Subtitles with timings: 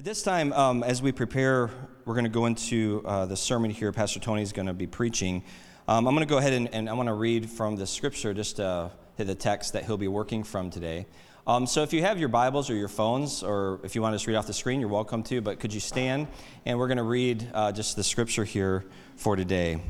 [0.00, 1.68] At this time, um, as we prepare,
[2.06, 3.92] we're going to go into uh, the sermon here.
[3.92, 5.44] Pastor Tony is going to be preaching.
[5.86, 8.32] Um, I'm going to go ahead and, and I want to read from the scripture,
[8.32, 11.04] just uh, the text that he'll be working from today.
[11.46, 14.16] Um, so if you have your Bibles or your phones, or if you want to
[14.16, 15.42] just read off the screen, you're welcome to.
[15.42, 16.28] But could you stand?
[16.64, 18.86] And we're going to read uh, just the scripture here
[19.16, 19.82] for today.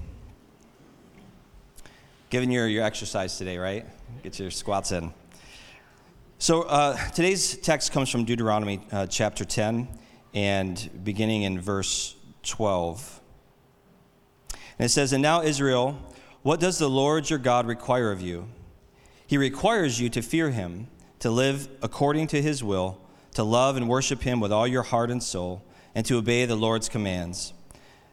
[2.31, 3.87] Given your, your exercise today, right?
[4.25, 5.13] Get your squats in.
[6.41, 10.00] So uh, today's text comes from Deuteronomy uh, chapter 10
[10.35, 13.21] and beginning in verse 12.
[14.79, 15.99] And it says, And now, Israel,
[16.43, 18.49] what does the Lord your God require of you?
[19.27, 20.89] He requires you to fear him,
[21.21, 23.01] to live according to his will,
[23.35, 25.63] to love and worship him with all your heart and soul,
[25.95, 27.53] and to obey the Lord's commands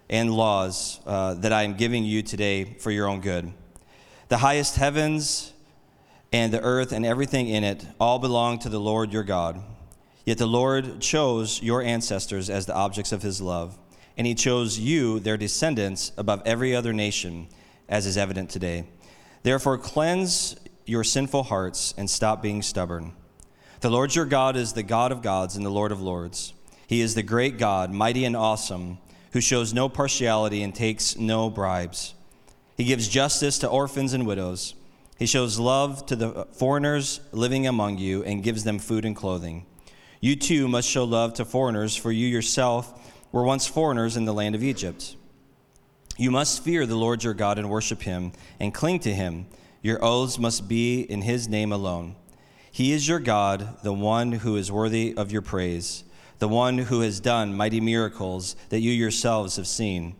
[0.09, 3.51] and laws uh, that I am giving you today for your own good.
[4.29, 5.53] The highest heavens
[6.31, 9.61] and the earth and everything in it all belong to the Lord your God.
[10.27, 13.77] Yet the Lord chose your ancestors as the objects of his love,
[14.17, 17.47] and he chose you, their descendants, above every other nation,
[17.87, 18.83] as is evident today.
[19.43, 23.13] Therefore, cleanse your sinful hearts and stop being stubborn.
[23.79, 26.53] The Lord your God is the God of gods and the Lord of lords.
[26.87, 28.97] He is the great God, mighty and awesome,
[29.31, 32.15] who shows no partiality and takes no bribes.
[32.75, 34.75] He gives justice to orphans and widows.
[35.17, 39.65] He shows love to the foreigners living among you and gives them food and clothing.
[40.19, 44.33] You too must show love to foreigners, for you yourself were once foreigners in the
[44.33, 45.15] land of Egypt.
[46.17, 49.45] You must fear the Lord your God and worship him and cling to him.
[49.83, 52.15] Your oaths must be in his name alone.
[52.71, 56.03] He is your God, the one who is worthy of your praise,
[56.39, 60.15] the one who has done mighty miracles that you yourselves have seen.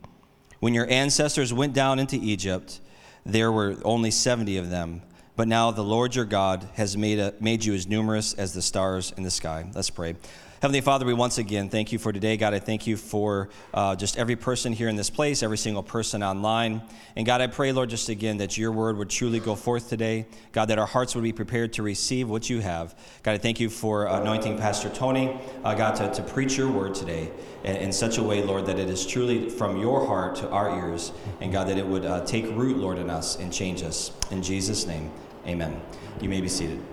[0.59, 2.79] When your ancestors went down into Egypt,
[3.25, 5.01] there were only 70 of them.
[5.37, 8.61] But now the Lord your God has made, a, made you as numerous as the
[8.61, 9.69] stars in the sky.
[9.75, 10.15] Let's pray.
[10.63, 12.35] Heavenly Father, we once again thank you for today.
[12.37, 15.83] God, I thank you for uh, just every person here in this place, every single
[15.83, 16.81] person online.
[17.15, 20.25] And God, I pray, Lord, just again that your word would truly go forth today.
[20.53, 22.95] God, that our hearts would be prepared to receive what you have.
[23.21, 26.95] God, I thank you for anointing Pastor Tony, uh, God, to, to preach your word
[26.95, 27.29] today
[27.63, 30.75] in, in, such a way, Lord, that it is truly from your heart to our
[30.75, 31.11] ears.
[31.41, 34.11] And God, that it would uh, take root, Lord, in us and change us.
[34.31, 35.11] In Jesus' name,
[35.47, 35.81] amen.
[36.21, 36.83] You may be seated.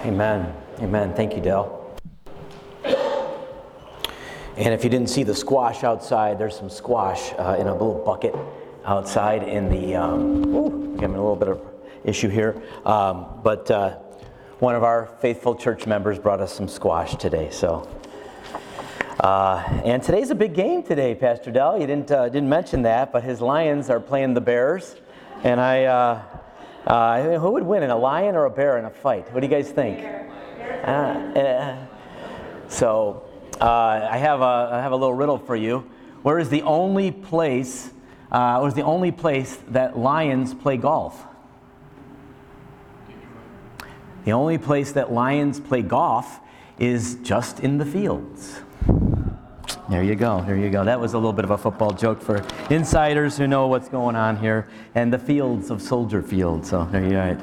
[0.00, 0.54] Amen.
[0.80, 1.14] Amen.
[1.14, 1.96] Thank you, Dell.
[4.56, 8.02] And if you didn't see the squash outside, there's some squash uh, in a little
[8.04, 8.34] bucket
[8.84, 9.96] outside in the.
[9.96, 11.60] Um, ooh, having a little bit of
[12.04, 13.98] issue here, um, but uh,
[14.60, 17.50] one of our faithful church members brought us some squash today.
[17.50, 17.86] So,
[19.20, 21.78] uh, and today's a big game today, Pastor Dell.
[21.78, 24.96] You didn't uh, didn't mention that, but his Lions are playing the Bears,
[25.46, 25.84] and I.
[25.84, 26.22] Uh,
[26.86, 29.32] uh, who would win, in a lion or a bear in a fight?
[29.32, 30.04] What do you guys think?
[30.84, 31.86] Uh, uh,
[32.68, 33.24] so
[33.60, 35.90] uh, I have a I have a little riddle for you.
[36.22, 37.90] Where is the only place?
[38.30, 41.24] Uh, where's the only place that lions play golf?
[44.24, 46.40] The only place that lions play golf
[46.78, 48.60] is just in the fields.
[49.88, 50.42] There you go.
[50.44, 50.84] There you go.
[50.84, 54.16] That was a little bit of a football joke for insiders who know what's going
[54.16, 54.66] on here
[54.96, 56.66] and the fields of Soldier Field.
[56.66, 57.38] So there you go.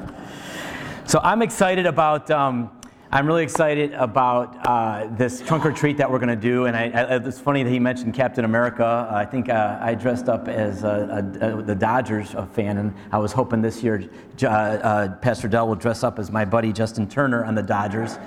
[1.06, 2.70] So I'm excited about um,
[3.10, 6.66] I'm really excited about uh, this trunk or treat that we're going to do.
[6.66, 9.08] And I, I, it's funny that he mentioned Captain America.
[9.10, 13.18] I think uh, I dressed up as a, a, a, the Dodgers fan, and I
[13.18, 14.10] was hoping this year
[14.42, 18.18] uh, uh, Pastor Dell will dress up as my buddy Justin Turner on the Dodgers.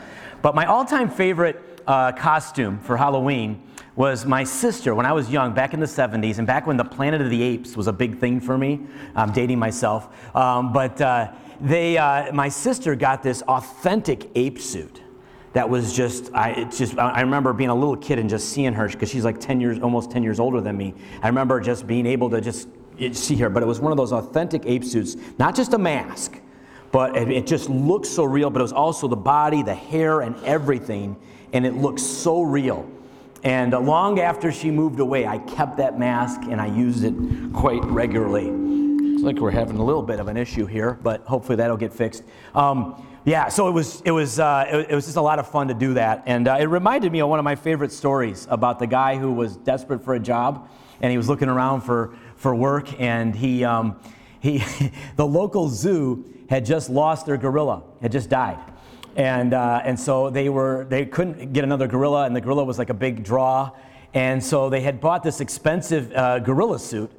[0.42, 3.62] But my all time favorite uh, costume for Halloween
[3.98, 6.86] was my sister when I was young, back in the 70s, and back when the
[6.86, 8.80] Planet of the Apes was a big thing for me.
[9.16, 10.36] I'm dating myself.
[10.36, 15.02] Um, but uh, they, uh, my sister got this authentic ape suit
[15.54, 18.88] that was just I just I remember being a little kid and just seeing her
[18.88, 20.94] because she's like 10 years almost 10 years older than me.
[21.24, 22.68] I remember just being able to just
[23.14, 26.40] see her, but it was one of those authentic ape suits, not just a mask,
[26.92, 28.52] but it, it just looked so real.
[28.52, 31.16] But it was also the body, the hair, and everything,
[31.54, 32.88] and it looked so real.
[33.44, 37.14] And long after she moved away, I kept that mask and I used it
[37.54, 38.50] quite regularly.
[38.50, 41.94] Looks like we're having a little bit of an issue here, but hopefully that'll get
[41.94, 42.24] fixed.
[42.54, 45.50] Um, yeah, so it was it was uh, it, it, was just a lot of
[45.50, 48.48] fun to do that, and uh, it reminded me of one of my favorite stories
[48.50, 50.70] about the guy who was desperate for a job,
[51.02, 54.00] and he was looking around for for work, and he um,
[54.40, 54.64] he
[55.18, 58.60] the local zoo had just lost their gorilla, had just died,
[59.18, 62.80] and uh, and so they were they couldn't get another gorilla, and the gorilla was
[62.80, 63.72] like a big draw,
[64.14, 67.12] and so they had bought this expensive uh, gorilla suit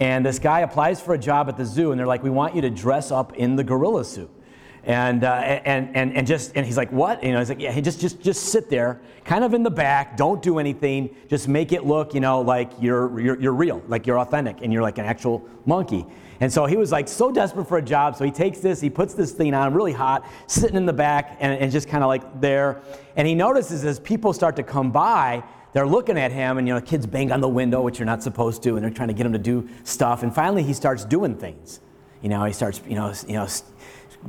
[0.00, 2.54] and this guy applies for a job at the zoo, and they're like, We want
[2.54, 4.30] you to dress up in the gorilla suit.
[4.86, 7.24] And, uh, and, and, and just, and he's like, what?
[7.24, 9.70] You know, he's like, yeah, he just, just, just sit there, kind of in the
[9.70, 13.82] back, don't do anything, just make it look, you know, like you're, you're, you're real,
[13.88, 16.04] like you're authentic, and you're like an actual monkey.
[16.40, 18.16] And so he was like so desperate for a job.
[18.16, 21.38] So he takes this, he puts this thing on, really hot, sitting in the back,
[21.40, 22.82] and, and just kind of like there.
[23.16, 25.42] And he notices as people start to come by,
[25.72, 28.22] they're looking at him, and you know, kids bang on the window, which you're not
[28.22, 30.22] supposed to, and they're trying to get him to do stuff.
[30.22, 31.80] And finally, he starts doing things.
[32.20, 33.46] You know, he starts, you know, you know,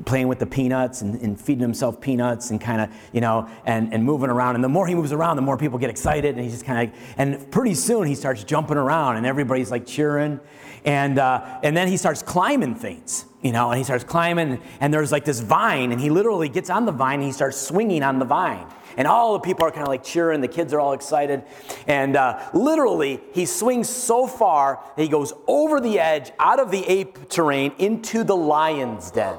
[0.03, 3.93] playing with the peanuts and, and feeding himself peanuts and kind of, you know, and,
[3.93, 4.55] and moving around.
[4.55, 6.35] And the more he moves around, the more people get excited.
[6.35, 9.85] And he's just kind of, and pretty soon he starts jumping around and everybody's like
[9.85, 10.39] cheering.
[10.83, 14.61] And, uh, and then he starts climbing things, you know, and he starts climbing.
[14.79, 17.57] And there's like this vine, and he literally gets on the vine and he starts
[17.57, 18.67] swinging on the vine.
[18.97, 20.41] And all the people are kind of like cheering.
[20.41, 21.43] The kids are all excited.
[21.87, 26.71] And uh, literally, he swings so far that he goes over the edge, out of
[26.71, 29.37] the ape terrain, into the lion's den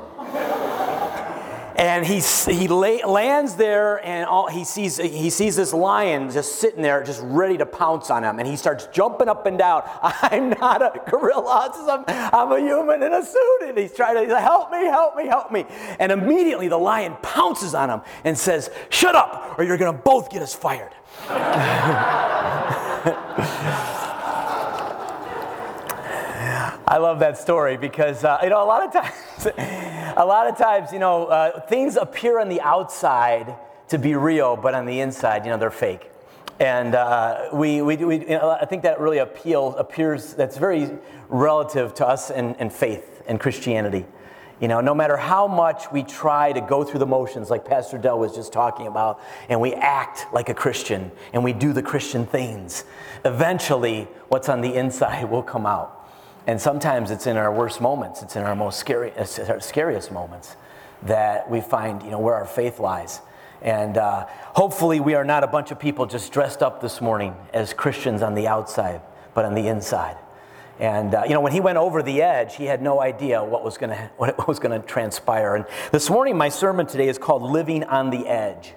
[1.76, 2.20] and he,
[2.50, 7.02] he lay, lands there and all, he, sees, he sees this lion just sitting there
[7.02, 8.38] just ready to pounce on him.
[8.38, 9.82] And he starts jumping up and down.
[10.02, 11.73] I'm not a gorilla.
[11.88, 13.62] I'm, I'm a human in a suit.
[13.64, 15.67] And he's trying to he's like, help me help me help me.
[15.99, 20.02] And immediately the lion pounces on him and says shut up or you're going to
[20.02, 20.93] both get us fired
[26.88, 29.47] I love that story because uh, you know a lot of times,
[30.17, 33.56] a lot of times you know uh, things appear on the outside
[33.88, 36.11] to be real, but on the inside, you know, they're fake.
[36.59, 40.91] And uh, we, we, we you know, I think that really appeal appears that's very
[41.29, 44.06] relative to us in, in faith and Christianity.
[44.61, 47.99] You know, no matter how much we try to go through the motions, like Pastor
[47.99, 51.83] Dell was just talking about, and we act like a Christian and we do the
[51.83, 52.85] Christian things,
[53.25, 56.06] eventually what's on the inside will come out.
[56.46, 60.56] And sometimes it's in our worst moments, it's in our most scary, our scariest moments
[61.02, 63.20] that we find you know, where our faith lies.
[63.62, 67.34] And uh, hopefully, we are not a bunch of people just dressed up this morning
[67.52, 69.00] as Christians on the outside,
[69.34, 70.16] but on the inside.
[70.78, 73.64] And uh, you know, when he went over the edge, he had no idea what
[73.64, 75.56] was going to what was going to transpire.
[75.56, 78.75] And this morning, my sermon today is called "Living on the Edge."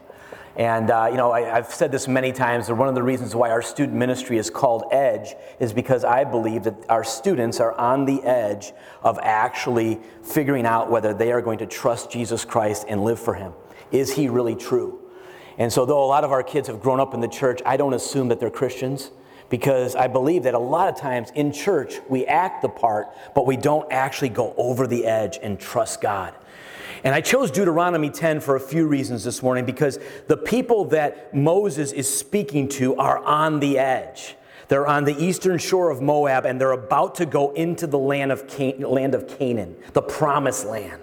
[0.60, 3.34] And, uh, you know, I, have said this many times, and one of the reasons
[3.34, 7.72] why our student ministry is called Edge is because I believe that our students are
[7.80, 12.84] on the edge of actually figuring out whether they are going to trust Jesus Christ
[12.90, 13.54] and live for Him.
[13.94, 15.00] Is He really true?
[15.58, 17.78] And so, though a lot of our kids have grown up in the church, I
[17.78, 19.12] don't assume that they're Christians
[19.48, 23.48] because I believe that a lot of times in church we act the part, but
[23.48, 26.36] we don't actually go over the edge and trust God.
[27.04, 31.34] And I chose Deuteronomy 10 for a few reasons this morning because the people that
[31.34, 34.36] Moses is speaking to are on the edge.
[34.68, 38.32] They're on the eastern shore of Moab and they're about to go into the land
[38.32, 41.02] of, Can- land of Canaan, the promised land.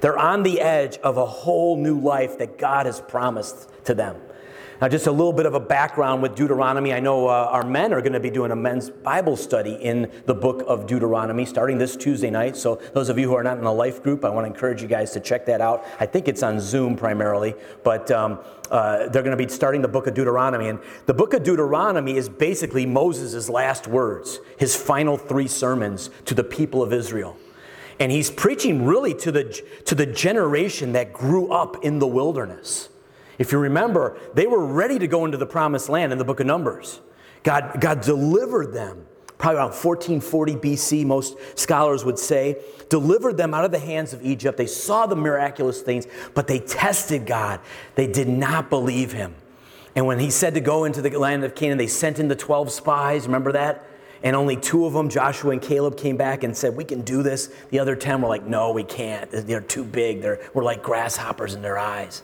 [0.00, 4.16] They're on the edge of a whole new life that God has promised to them.
[4.78, 6.92] Now, just a little bit of a background with Deuteronomy.
[6.92, 10.12] I know uh, our men are going to be doing a men's Bible study in
[10.26, 12.58] the book of Deuteronomy starting this Tuesday night.
[12.58, 14.82] So, those of you who are not in a life group, I want to encourage
[14.82, 15.86] you guys to check that out.
[15.98, 18.38] I think it's on Zoom primarily, but um,
[18.70, 20.68] uh, they're going to be starting the book of Deuteronomy.
[20.68, 26.34] And the book of Deuteronomy is basically Moses' last words, his final three sermons to
[26.34, 27.38] the people of Israel.
[27.98, 32.90] And he's preaching really to the, to the generation that grew up in the wilderness.
[33.38, 36.40] If you remember, they were ready to go into the promised land in the book
[36.40, 37.00] of Numbers.
[37.42, 39.06] God, God delivered them,
[39.38, 42.56] probably around 1440 BC, most scholars would say,
[42.88, 44.56] delivered them out of the hands of Egypt.
[44.56, 47.60] They saw the miraculous things, but they tested God.
[47.94, 49.34] They did not believe him.
[49.94, 52.36] And when he said to go into the land of Canaan, they sent in the
[52.36, 53.26] 12 spies.
[53.26, 53.84] Remember that?
[54.22, 57.22] And only two of them, Joshua and Caleb, came back and said, We can do
[57.22, 57.50] this.
[57.70, 59.30] The other 10 were like, No, we can't.
[59.30, 60.20] They're too big.
[60.20, 62.22] They're, we're like grasshoppers in their eyes.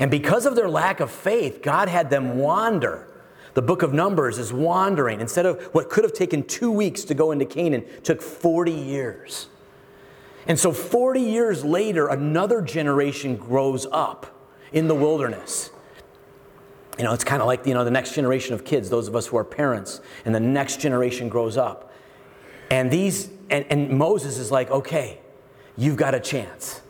[0.00, 3.06] And because of their lack of faith, God had them wander.
[3.52, 5.20] The book of Numbers is wandering.
[5.20, 9.48] Instead of what could have taken two weeks to go into Canaan, took 40 years.
[10.46, 15.70] And so 40 years later, another generation grows up in the wilderness.
[16.96, 19.14] You know, it's kind of like, you know, the next generation of kids, those of
[19.14, 21.92] us who are parents, and the next generation grows up.
[22.70, 25.20] And these, and, and Moses is like, okay,
[25.76, 26.80] you've got a chance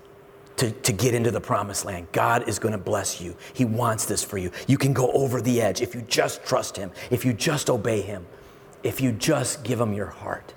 [0.61, 2.07] to, to get into the promised land.
[2.13, 3.35] God is going to bless you.
[3.55, 4.51] He wants this for you.
[4.67, 8.03] You can go over the edge if you just trust Him, if you just obey
[8.03, 8.27] Him,
[8.83, 10.53] if you just give Him your heart.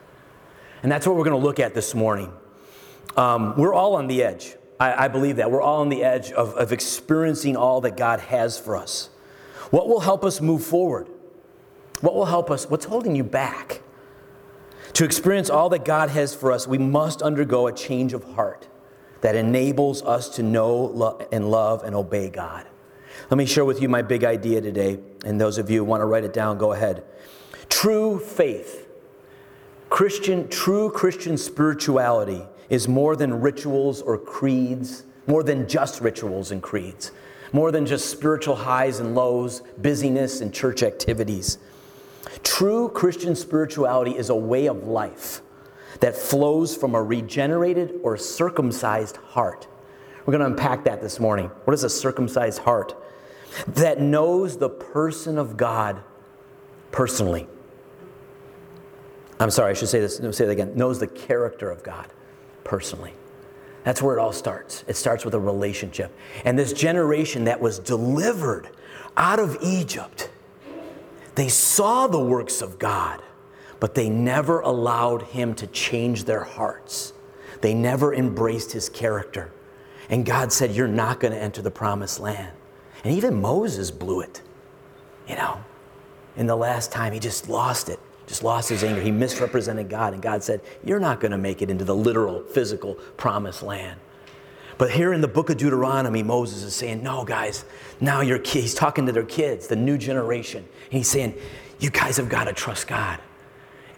[0.81, 2.33] And that's what we're going to look at this morning.
[3.15, 4.57] Um, we're all on the edge.
[4.77, 5.49] I, I believe that.
[5.49, 9.09] We're all on the edge of, of experiencing all that God has for us.
[9.69, 11.07] What will help us move forward?
[12.01, 12.69] What will help us?
[12.69, 13.81] What's holding you back?
[14.93, 18.67] To experience all that God has for us, we must undergo a change of heart.
[19.23, 22.67] That enables us to know and love and obey God.
[23.29, 26.01] Let me share with you my big idea today, and those of you who want
[26.01, 27.05] to write it down, go ahead.
[27.69, 28.89] True faith,
[29.89, 36.61] Christian, true Christian spirituality is more than rituals or creeds, more than just rituals and
[36.61, 37.13] creeds,
[37.53, 41.59] more than just spiritual highs and lows, busyness and church activities.
[42.43, 45.41] True Christian spirituality is a way of life
[45.99, 49.67] that flows from a regenerated or circumcised heart.
[50.25, 51.47] We're going to unpack that this morning.
[51.65, 52.95] What is a circumcised heart?
[53.67, 56.01] That knows the person of God
[56.91, 57.47] personally.
[59.39, 60.75] I'm sorry, I should say this, say it again.
[60.75, 62.07] Knows the character of God
[62.63, 63.13] personally.
[63.83, 64.85] That's where it all starts.
[64.87, 66.15] It starts with a relationship.
[66.45, 68.69] And this generation that was delivered
[69.17, 70.29] out of Egypt,
[71.35, 73.21] they saw the works of God,
[73.83, 77.11] but they never allowed Him to change their hearts.
[77.59, 79.51] They never embraced His character.
[80.09, 82.53] And God said, You're not going to enter the promised land.
[83.03, 84.41] And even Moses blew it.
[85.27, 85.61] You know,
[86.37, 89.01] in the last time, he just lost it, just lost his anger.
[89.01, 92.41] He misrepresented God, and God said, You're not going to make it into the literal,
[92.41, 93.99] physical promised land.
[94.77, 97.65] But here in the book of Deuteronomy, Moses is saying, No, guys,
[97.99, 100.59] now your kids, he's talking to their kids, the new generation.
[100.59, 101.35] And he's saying,
[101.79, 103.19] You guys have got to trust God.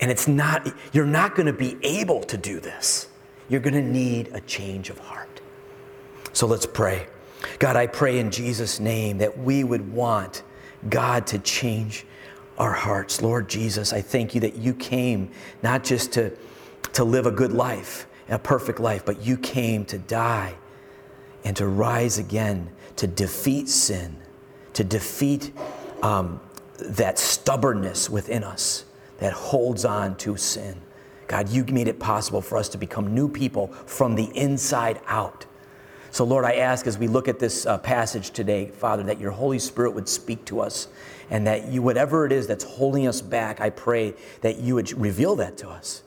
[0.02, 3.08] And it's not, you're not going to be able to do this.
[3.48, 5.42] You're going to need a change of heart.
[6.34, 7.08] So let's pray.
[7.60, 10.44] God, I pray in Jesus' name that we would want
[10.90, 12.06] God to change
[12.58, 13.22] our hearts.
[13.22, 16.36] Lord Jesus, I thank you that you came not just to,
[16.94, 20.56] to live a good life, a perfect life, but you came to die
[21.44, 24.18] and to rise again, to defeat sin,
[24.74, 25.52] to defeat
[26.02, 26.40] um,
[26.80, 28.86] that stubbornness within us
[29.18, 30.82] that holds on to sin.
[31.28, 35.46] God, you made it possible for us to become new people from the inside out.
[36.12, 39.32] So, Lord, I ask as we look at this uh, passage today, Father, that your
[39.32, 40.88] Holy Spirit would speak to us
[41.30, 44.92] and that you, whatever it is that's holding us back, I pray that you would
[44.98, 46.04] reveal that to us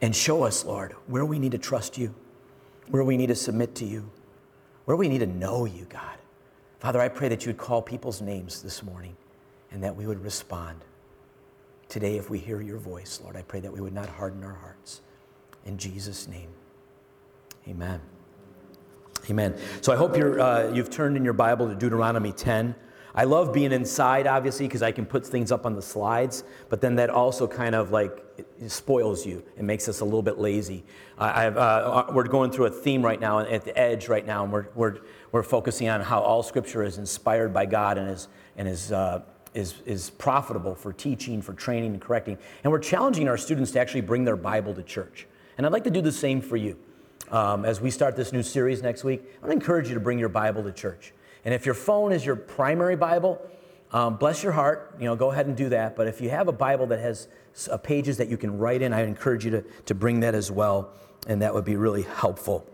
[0.00, 2.14] and show us, Lord, where we need to trust you,
[2.88, 4.10] where we need to submit to you,
[4.86, 6.18] where we need to know you, God.
[6.80, 9.16] Father, I pray that you would call people's names this morning
[9.70, 10.80] and that we would respond.
[11.92, 14.54] Today, if we hear your voice, Lord, I pray that we would not harden our
[14.54, 15.02] hearts.
[15.66, 16.48] In Jesus' name,
[17.68, 18.00] amen.
[19.28, 19.58] Amen.
[19.82, 22.74] So I hope you're, uh, you've turned in your Bible to Deuteronomy 10.
[23.14, 26.80] I love being inside, obviously, because I can put things up on the slides, but
[26.80, 28.24] then that also kind of like
[28.68, 29.44] spoils you.
[29.58, 30.84] It makes us a little bit lazy.
[31.18, 34.50] Uh, uh, we're going through a theme right now at the edge right now, and
[34.50, 34.96] we're, we're,
[35.30, 39.20] we're focusing on how all scripture is inspired by God and is, and is, uh,
[39.54, 42.38] is, is profitable for teaching, for training, and correcting.
[42.64, 45.26] And we're challenging our students to actually bring their Bible to church.
[45.56, 46.78] And I'd like to do the same for you.
[47.30, 50.18] Um, as we start this new series next week, I to encourage you to bring
[50.18, 51.12] your Bible to church.
[51.44, 53.40] And if your phone is your primary Bible,
[53.92, 55.96] um, bless your heart, you know, go ahead and do that.
[55.96, 57.28] But if you have a Bible that has
[57.70, 60.50] uh, pages that you can write in, I encourage you to, to bring that as
[60.50, 60.90] well,
[61.26, 62.66] and that would be really helpful.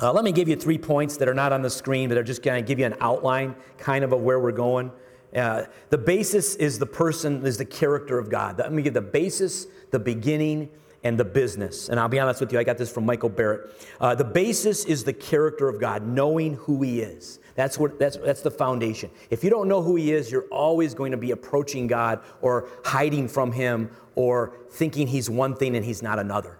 [0.00, 2.22] Uh, let me give you three points that are not on the screen, but are
[2.22, 4.90] just going to give you an outline, kind of, of where we're going.
[5.34, 8.58] Uh, the basis is the person, is the character of God.
[8.58, 10.68] Let me give the basis, the beginning,
[11.04, 11.88] and the business.
[11.88, 13.70] And I'll be honest with you, I got this from Michael Barrett.
[14.00, 17.40] Uh, the basis is the character of God, knowing who He is.
[17.54, 19.10] That's, what, that's, that's the foundation.
[19.30, 22.68] If you don't know who He is, you're always going to be approaching God or
[22.84, 26.58] hiding from Him or thinking He's one thing and He's not another.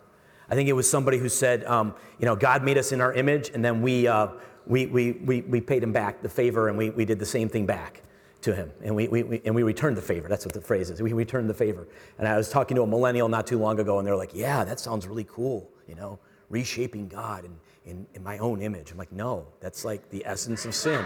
[0.48, 3.12] I think it was somebody who said, um, you know, God made us in our
[3.12, 4.28] image, and then we, uh,
[4.66, 7.48] we, we, we, we paid Him back the favor and we, we did the same
[7.48, 8.02] thing back
[8.42, 8.70] to him.
[8.82, 10.28] And we, we, we, and we returned the favor.
[10.28, 11.00] That's what the phrase is.
[11.00, 11.88] We returned the favor.
[12.18, 14.64] And i was talking to a millennial not too long ago and they're like yeah
[14.64, 16.18] that sounds really cool you know
[16.50, 18.90] reshaping god in, in, in my own image.
[18.90, 21.04] I'm like no that's like the essence of sin.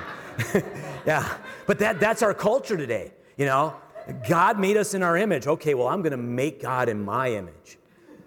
[1.07, 3.77] Yeah but that, that's our culture today you know?
[4.29, 5.47] God made us in our image.
[5.47, 7.79] Okay well i'm going to make god in my image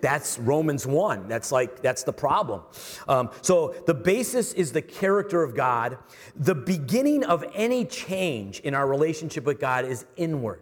[0.02, 1.28] that's Romans 1.
[1.28, 2.62] That's like, that's the problem.
[3.08, 5.98] Um, so the basis is the character of God.
[6.36, 10.62] The beginning of any change in our relationship with God is inward.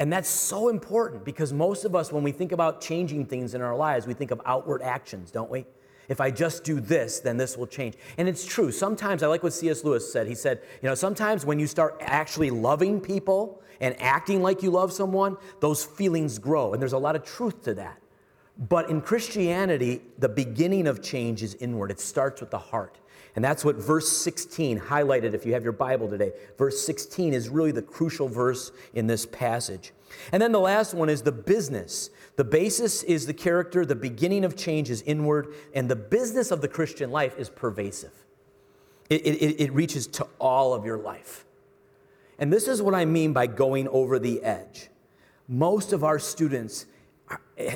[0.00, 3.62] And that's so important because most of us, when we think about changing things in
[3.62, 5.66] our lives, we think of outward actions, don't we?
[6.08, 7.94] If I just do this, then this will change.
[8.16, 8.72] And it's true.
[8.72, 9.84] Sometimes, I like what C.S.
[9.84, 10.26] Lewis said.
[10.26, 14.70] He said, you know, sometimes when you start actually loving people, and acting like you
[14.70, 16.72] love someone, those feelings grow.
[16.72, 18.00] And there's a lot of truth to that.
[18.58, 22.98] But in Christianity, the beginning of change is inward, it starts with the heart.
[23.36, 26.32] And that's what verse 16 highlighted if you have your Bible today.
[26.56, 29.92] Verse 16 is really the crucial verse in this passage.
[30.32, 32.10] And then the last one is the business.
[32.34, 36.60] The basis is the character, the beginning of change is inward, and the business of
[36.62, 38.12] the Christian life is pervasive.
[39.08, 41.44] It, it, it reaches to all of your life.
[42.38, 44.88] And this is what I mean by going over the edge.
[45.48, 46.86] Most of our students,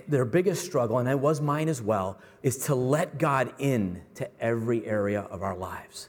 [0.07, 4.28] their biggest struggle, and it was mine as well, is to let God in to
[4.40, 6.09] every area of our lives.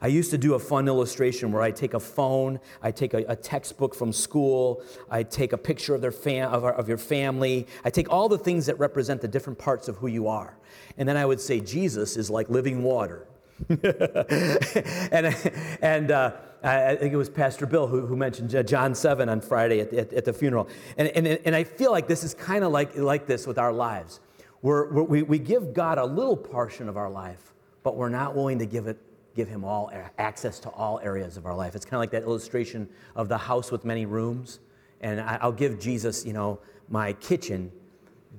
[0.00, 3.24] I used to do a fun illustration where I take a phone, I take a,
[3.28, 6.98] a textbook from school, I take a picture of, their fam- of, our, of your
[6.98, 10.58] family, I take all the things that represent the different parts of who you are.
[10.98, 13.26] And then I would say, Jesus is like living water.
[13.68, 15.36] and
[15.80, 16.32] and uh,
[16.62, 20.12] I think it was Pastor Bill who, who mentioned John 7 on Friday at, at,
[20.12, 20.68] at the funeral.
[20.96, 23.72] And, and, and I feel like this is kind of like, like this with our
[23.72, 24.20] lives.
[24.62, 28.34] We're, we're, we we give God a little portion of our life, but we're not
[28.34, 28.98] willing to give it
[29.34, 31.74] give him all access to all areas of our life.
[31.76, 34.60] It's kind of like that illustration of the house with many rooms.
[35.02, 36.58] And I'll give Jesus, you know,
[36.88, 37.70] my kitchen,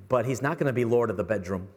[0.10, 1.68] but he's not going to be Lord of the bedroom.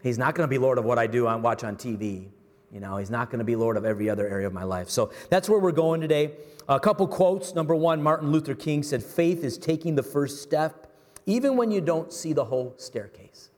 [0.00, 2.28] He's not going to be Lord of what I do on watch on TV.
[2.76, 4.90] You know, he's not going to be Lord of every other area of my life.
[4.90, 6.32] So that's where we're going today.
[6.68, 7.54] A couple quotes.
[7.54, 11.80] Number one, Martin Luther King said, Faith is taking the first step, even when you
[11.80, 13.48] don't see the whole staircase.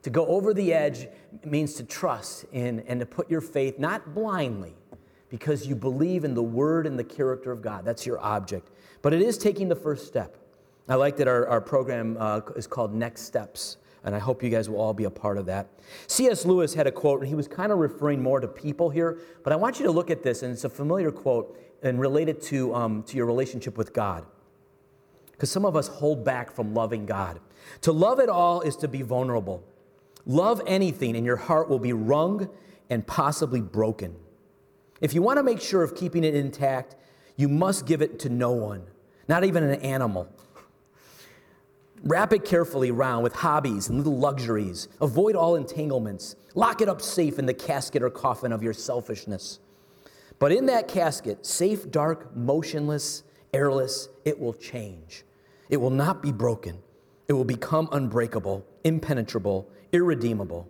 [0.00, 1.08] To go over the edge
[1.44, 4.72] means to trust in and to put your faith not blindly
[5.28, 7.84] because you believe in the word and the character of God.
[7.84, 8.70] That's your object.
[9.02, 10.38] But it is taking the first step.
[10.88, 14.50] I like that our, our program uh, is called Next Steps, and I hope you
[14.50, 15.68] guys will all be a part of that.
[16.06, 16.44] C.S.
[16.44, 19.52] Lewis had a quote, and he was kind of referring more to people here, but
[19.52, 22.74] I want you to look at this, and it's a familiar quote and related to,
[22.74, 24.24] um, to your relationship with God.
[25.32, 27.40] Because some of us hold back from loving God.
[27.82, 29.62] To love at all is to be vulnerable.
[30.26, 32.48] Love anything, and your heart will be wrung
[32.90, 34.16] and possibly broken.
[35.00, 36.96] If you want to make sure of keeping it intact,
[37.36, 38.82] you must give it to no one,
[39.28, 40.28] not even an animal.
[42.04, 44.88] Wrap it carefully round with hobbies and little luxuries.
[45.00, 46.36] Avoid all entanglements.
[46.54, 49.58] Lock it up safe in the casket or coffin of your selfishness.
[50.38, 55.24] But in that casket, safe, dark, motionless, airless, it will change.
[55.68, 56.78] It will not be broken.
[57.26, 60.68] It will become unbreakable, impenetrable, irredeemable.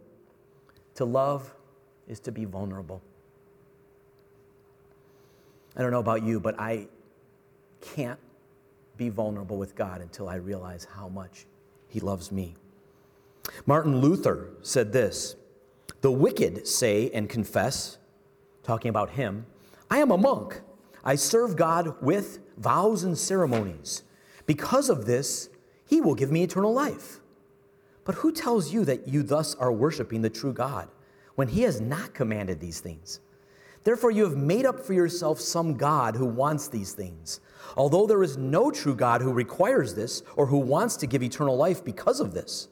[0.96, 1.54] To love
[2.08, 3.02] is to be vulnerable.
[5.76, 6.88] I don't know about you, but I
[7.80, 8.18] can't
[8.98, 11.46] be vulnerable with God until I realize how much
[11.88, 12.56] He loves me.
[13.64, 15.36] Martin Luther said this
[16.02, 17.98] The wicked say and confess,
[18.62, 19.46] talking about him,
[19.90, 20.60] I am a monk.
[21.04, 24.02] I serve God with vows and ceremonies.
[24.44, 25.48] Because of this,
[25.86, 27.20] He will give me eternal life.
[28.08, 30.88] But who tells you that you thus are worshiping the true God
[31.34, 33.20] when he has not commanded these things?
[33.88, 37.40] Therefore, you have made up for yourself some God who wants these things.
[37.74, 41.56] Although there is no true God who requires this or who wants to give eternal
[41.56, 42.68] life because of this,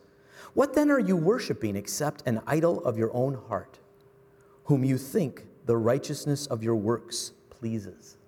[0.52, 3.78] what then are you worshiping except an idol of your own heart,
[4.64, 8.18] whom you think the righteousness of your works pleases?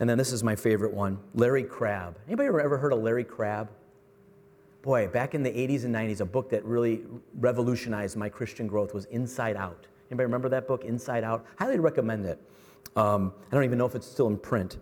[0.00, 2.16] And then this is my favorite one Larry Crabb.
[2.28, 3.68] Anybody ever heard of Larry Crabb?
[4.80, 7.02] boy, back in the 80s and 90s, a book that really
[7.34, 9.88] revolutionized my Christian growth was Inside Out.
[10.10, 11.44] Anybody remember that book, Inside Out?
[11.58, 12.40] Highly recommend it.
[12.94, 14.78] Um, I don't even know if it's still in print.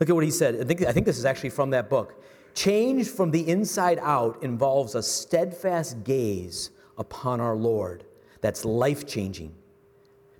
[0.00, 0.60] Look at what he said.
[0.60, 2.22] I think, I think this is actually from that book.
[2.54, 8.04] Change from the inside out involves a steadfast gaze upon our Lord
[8.40, 9.54] that's life changing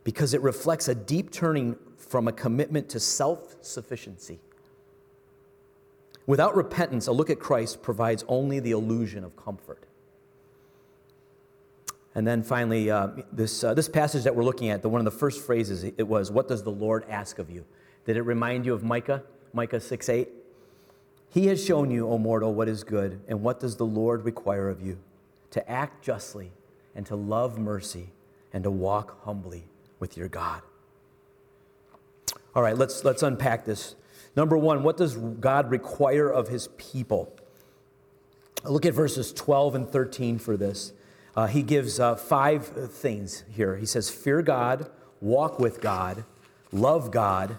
[0.04, 4.40] because it reflects a deep turning from a commitment to self sufficiency
[6.26, 9.84] Without repentance, a look at Christ provides only the illusion of comfort.
[12.14, 15.04] And then finally, uh, this, uh, this passage that we're looking at, the, one of
[15.04, 17.64] the first phrases, it was, What does the Lord ask of you?
[18.04, 19.22] Did it remind you of Micah,
[19.52, 20.28] Micah 6 8?
[21.30, 24.68] He has shown you, O mortal, what is good, and what does the Lord require
[24.68, 24.98] of you?
[25.52, 26.52] To act justly,
[26.94, 28.10] and to love mercy,
[28.52, 29.64] and to walk humbly
[29.98, 30.60] with your God.
[32.54, 33.94] All right, let's, let's unpack this
[34.34, 37.34] Number one, what does God require of his people?
[38.64, 40.92] Look at verses 12 and 13 for this.
[41.34, 43.76] Uh, he gives uh, five things here.
[43.76, 44.90] He says, Fear God,
[45.20, 46.24] walk with God,
[46.72, 47.56] love God,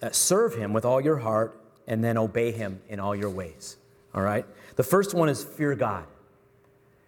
[0.00, 3.76] uh, serve him with all your heart, and then obey him in all your ways.
[4.14, 4.46] All right?
[4.76, 6.06] The first one is fear God.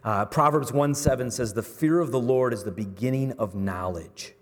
[0.05, 4.35] Uh, Proverbs 1 7 says, The fear of the Lord is the beginning of knowledge.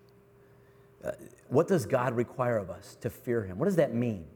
[1.04, 1.12] Uh,
[1.48, 3.58] what does God require of us to fear Him?
[3.58, 4.26] What does that mean?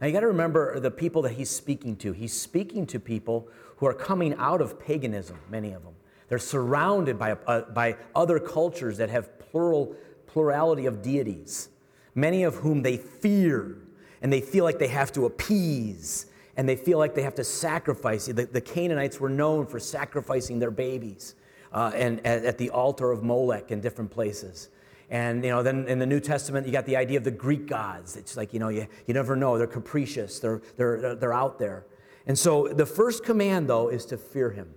[0.00, 2.12] Now you got to remember the people that He's speaking to.
[2.12, 5.91] He's speaking to people who are coming out of paganism, many of them.
[6.32, 9.94] They're surrounded by, uh, by other cultures that have plural,
[10.26, 11.68] plurality of deities,
[12.14, 13.76] many of whom they fear
[14.22, 16.24] and they feel like they have to appease
[16.56, 18.24] and they feel like they have to sacrifice.
[18.24, 21.34] The, the Canaanites were known for sacrificing their babies
[21.70, 24.70] uh, and at, at the altar of Molech in different places.
[25.10, 27.66] And you know, then in the New Testament, you got the idea of the Greek
[27.66, 28.16] gods.
[28.16, 29.58] It's like you know, you, you never know.
[29.58, 30.38] They're capricious.
[30.38, 31.84] They're, they're, they're out there.
[32.26, 34.72] And so the first command, though, is to fear Him.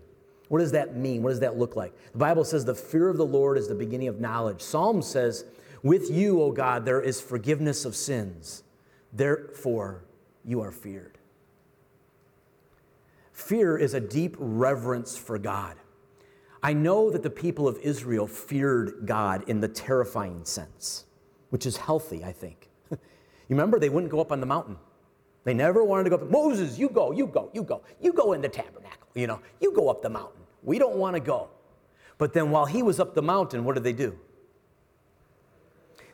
[0.50, 1.24] What does that mean?
[1.24, 1.94] What does that look like?
[2.12, 4.62] The Bible says the fear of the Lord is the beginning of knowledge.
[4.62, 5.46] Psalm says,
[5.82, 8.64] "With you, O God, there is forgiveness of sins.
[9.12, 10.04] Therefore,
[10.44, 11.18] you are feared."
[13.32, 15.76] Fear is a deep reverence for God.
[16.64, 21.06] I know that the people of Israel feared God in the terrifying sense,
[21.50, 22.70] which is healthy, I think.
[22.92, 22.98] you
[23.50, 24.78] remember, they wouldn't go up on the mountain.
[25.44, 26.32] They never wanted to go up.
[26.32, 27.84] Moses, you go, you go, you go.
[28.02, 28.85] You go in the tabernacle,
[29.16, 29.40] you know.
[29.60, 30.42] You go up the mountain.
[30.62, 31.50] We don't want to go.
[32.18, 34.18] But then while he was up the mountain, what did they do?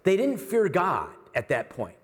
[0.04, 1.96] They didn't fear God at that point.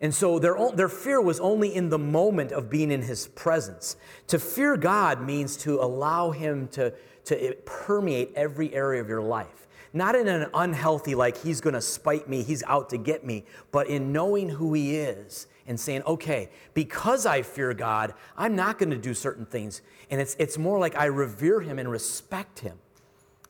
[0.00, 3.96] And so their, their fear was only in the moment of being in his presence.
[4.26, 6.92] To fear God means to allow him to,
[7.24, 9.66] to eh, permeate every area of your life.
[9.94, 13.86] Not in an unhealthy, like he's gonna spite me, he's out to get me, but
[13.88, 18.96] in knowing who he is and saying, okay, because I fear God, I'm not gonna
[18.96, 19.82] do certain things.
[20.10, 22.78] And it's, it's more like I revere him and respect him.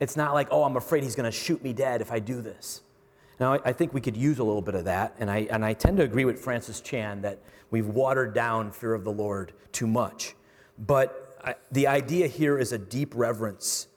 [0.00, 2.82] It's not like, oh, I'm afraid he's gonna shoot me dead if I do this.
[3.38, 5.74] Now, I think we could use a little bit of that, and I, and I
[5.74, 7.38] tend to agree with Francis Chan that
[7.70, 10.34] we've watered down fear of the Lord too much.
[10.78, 13.88] But I, the idea here is a deep reverence.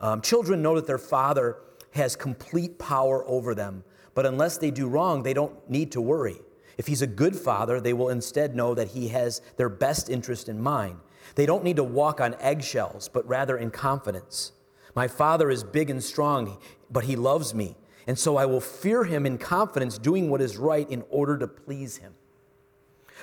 [0.00, 1.58] Um, children know that their father
[1.90, 3.84] has complete power over them,
[4.14, 6.40] but unless they do wrong, they don't need to worry.
[6.76, 10.48] If he's a good father, they will instead know that he has their best interest
[10.48, 10.98] in mind.
[11.34, 14.52] They don't need to walk on eggshells, but rather in confidence.
[14.94, 16.58] My father is big and strong,
[16.90, 17.76] but he loves me.
[18.06, 21.48] And so I will fear him in confidence, doing what is right in order to
[21.48, 22.14] please him.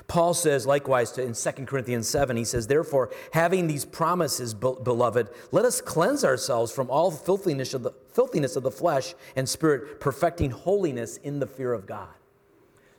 [0.08, 5.30] Paul says likewise to, in 2 Corinthians 7, he says, Therefore, having these promises, beloved,
[5.52, 10.00] let us cleanse ourselves from all filthiness of, the, filthiness of the flesh and spirit,
[10.00, 12.10] perfecting holiness in the fear of God.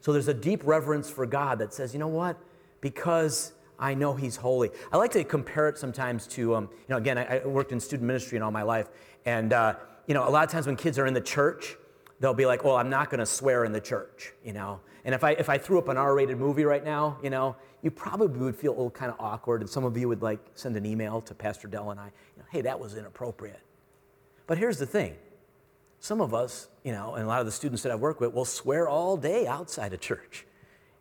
[0.05, 2.37] So there's a deep reverence for God that says, you know what?
[2.83, 4.71] Because I know He's holy.
[4.93, 7.81] I like to compare it sometimes to, um, you know, again, I, I, worked in
[7.81, 8.89] student ministry in all my life,
[9.25, 11.77] and uh, you know, a lot of times when kids are in the church,
[12.21, 14.79] they'll be like, well, I'm not going to swear in the church, you know.
[15.07, 17.91] And if I, if I threw up an R-rated movie right now, you know, you
[17.91, 20.77] probably would feel a little kind of awkward, and some of you would like send
[20.77, 23.61] an email to Pastor Dell and I, you know, hey, that was inappropriate.
[24.47, 25.17] But here's the thing.
[26.05, 28.35] Some of us, you know, and a lot of the students that I work with
[28.35, 30.45] will swear all day outside of church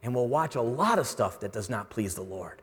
[0.02, 2.62] and will watch a lot of stuff that does not please the Lord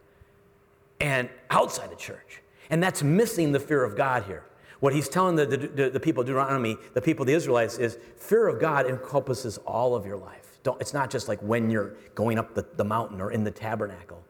[1.03, 2.41] and outside of church.
[2.71, 4.47] And that's missing the fear of God here.
[4.79, 7.99] What he's telling the, the, the, people of Deuteronomy, the people of the Israelites, is
[8.17, 10.59] fear of God encompasses all of your life.
[10.63, 13.51] Don't, it's not just like when you're going up the, the mountain or in the
[13.51, 14.25] tabernacle.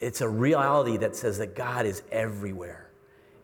[0.00, 2.81] It's a reality that says that God is everywhere.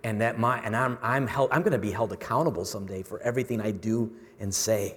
[0.05, 3.21] And that my and I'm I'm held I'm going to be held accountable someday for
[3.21, 4.97] everything I do and say.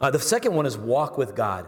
[0.00, 1.66] Uh, the second one is walk with God.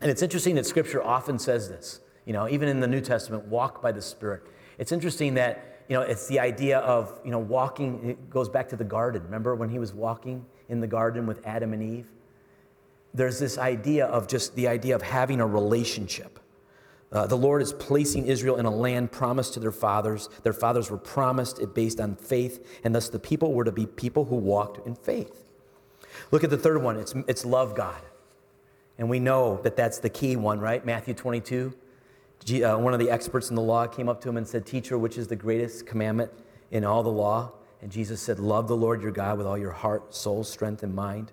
[0.00, 2.00] And it's interesting that Scripture often says this.
[2.24, 4.42] You know, even in the New Testament, walk by the Spirit.
[4.78, 8.68] It's interesting that you know, it's the idea of, you know, walking, it goes back
[8.70, 9.22] to the garden.
[9.24, 12.06] Remember when he was walking in the garden with Adam and Eve?
[13.12, 16.38] There's this idea of just the idea of having a relationship.
[17.12, 20.30] Uh, the Lord is placing Israel in a land promised to their fathers.
[20.42, 23.86] Their fathers were promised it based on faith, and thus the people were to be
[23.86, 25.44] people who walked in faith.
[26.30, 28.00] Look at the third one it's, it's love God.
[28.98, 30.84] And we know that that's the key one, right?
[30.84, 31.74] Matthew 22
[32.50, 34.98] uh, one of the experts in the law came up to him and said, Teacher,
[34.98, 36.32] which is the greatest commandment
[36.70, 37.52] in all the law?
[37.80, 40.94] And Jesus said, Love the Lord your God with all your heart, soul, strength, and
[40.94, 41.30] mind.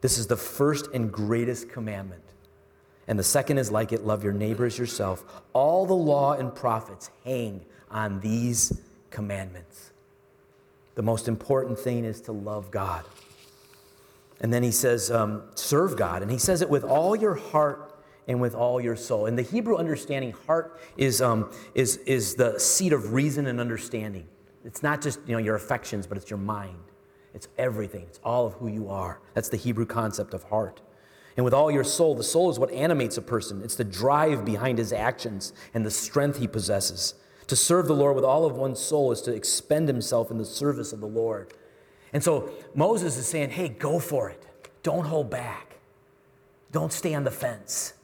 [0.00, 2.22] This is the first and greatest commandment.
[3.06, 5.24] And the second is like it love your neighbor as yourself.
[5.52, 9.92] All the law and prophets hang on these commandments.
[10.94, 13.04] The most important thing is to love God.
[14.40, 16.22] And then he says, um, serve God.
[16.22, 17.94] And he says it with all your heart,
[18.26, 19.26] and with all your soul.
[19.26, 24.26] In the Hebrew understanding, heart is, um, is, is the seat of reason and understanding.
[24.64, 26.78] It's not just you know, your affections, but it's your mind.
[27.34, 28.02] It's everything.
[28.08, 29.20] It's all of who you are.
[29.34, 30.80] That's the Hebrew concept of heart.
[31.36, 33.62] And with all your soul, the soul is what animates a person.
[33.62, 37.14] It's the drive behind his actions and the strength he possesses.
[37.48, 40.44] To serve the Lord with all of one's soul is to expend himself in the
[40.44, 41.52] service of the Lord.
[42.12, 44.46] And so Moses is saying, hey, go for it.
[44.82, 45.78] Don't hold back.
[46.70, 47.94] Don't stay on the fence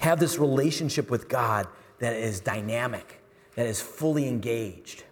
[0.00, 3.22] have this relationship with God that is dynamic,
[3.54, 5.04] that is fully engaged.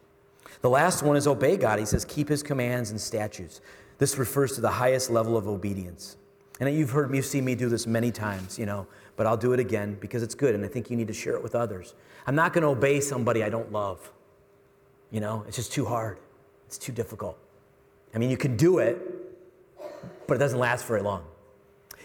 [0.63, 1.79] The last one is obey God.
[1.79, 3.61] He says, keep his commands and statutes.
[3.99, 6.17] This refers to the highest level of obedience.
[6.61, 9.37] And you've heard me, you've seen me do this many times, you know, but I'll
[9.37, 11.55] do it again because it's good and I think you need to share it with
[11.55, 11.95] others.
[12.27, 14.13] I'm not going to obey somebody I don't love.
[15.11, 16.19] You know, it's just too hard.
[16.67, 17.39] It's too difficult.
[18.15, 18.99] I mean, you can do it,
[20.27, 21.25] but it doesn't last very long.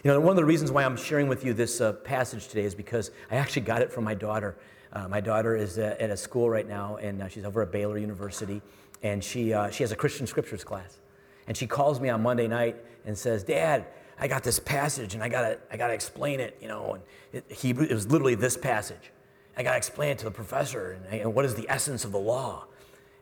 [0.02, 2.64] You know, one of the reasons why I'm sharing with you this uh, passage today
[2.64, 4.56] is because I actually got it from my daughter.
[4.92, 7.72] Uh, my daughter is uh, at a school right now, and uh, she's over at
[7.72, 8.62] Baylor University,
[9.02, 10.98] and she, uh, she has a Christian scriptures class.
[11.46, 13.86] And she calls me on Monday night and says, Dad,
[14.18, 16.94] I got this passage and I gotta, I gotta explain it, you know.
[16.94, 19.10] And it, he, it was literally this passage.
[19.56, 22.18] I gotta explain it to the professor and, and what is the essence of the
[22.18, 22.66] law.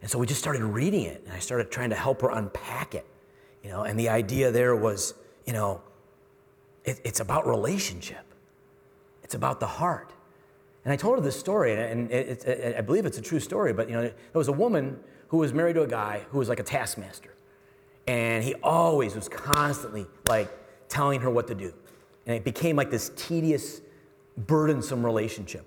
[0.01, 2.95] And so we just started reading it and I started trying to help her unpack
[2.95, 3.07] it,
[3.63, 3.83] you know.
[3.83, 5.15] And the idea there was,
[5.47, 5.81] you know,
[6.85, 8.25] it, it's about relationship,
[9.23, 10.13] it's about the heart.
[10.85, 13.73] And I told her this story, and it, it, I believe it's a true story,
[13.73, 16.49] but you know, there was a woman who was married to a guy who was
[16.49, 17.33] like a taskmaster.
[18.09, 20.51] And he always was constantly like
[20.93, 21.73] telling her what to do.
[22.27, 23.81] And it became like this tedious,
[24.37, 25.67] burdensome relationship.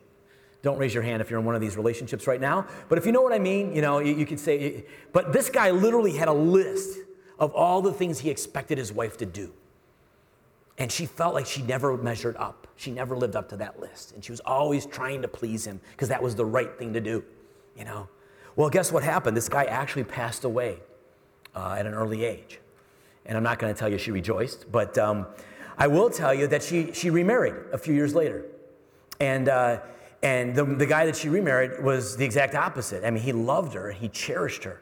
[0.62, 2.66] Don't raise your hand if you're in one of these relationships right now.
[2.90, 5.50] But if you know what I mean, you know, you, you could say, but this
[5.50, 7.00] guy literally had a list
[7.38, 9.52] of all the things he expected his wife to do.
[10.78, 12.68] And she felt like she never measured up.
[12.76, 14.14] She never lived up to that list.
[14.14, 17.00] And she was always trying to please him because that was the right thing to
[17.00, 17.24] do,
[17.78, 18.10] you know.
[18.56, 19.36] Well, guess what happened?
[19.36, 20.80] This guy actually passed away
[21.56, 22.60] uh, at an early age.
[23.26, 25.28] And I'm not going to tell you she rejoiced, but um,
[25.78, 28.46] I will tell you that she, she remarried a few years later.
[29.20, 29.80] And, uh,
[30.22, 33.04] and the, the guy that she remarried was the exact opposite.
[33.06, 34.82] I mean, he loved her, he cherished her.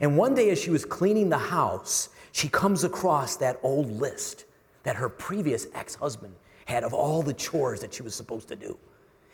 [0.00, 4.44] And one day, as she was cleaning the house, she comes across that old list
[4.82, 6.34] that her previous ex husband
[6.66, 8.76] had of all the chores that she was supposed to do.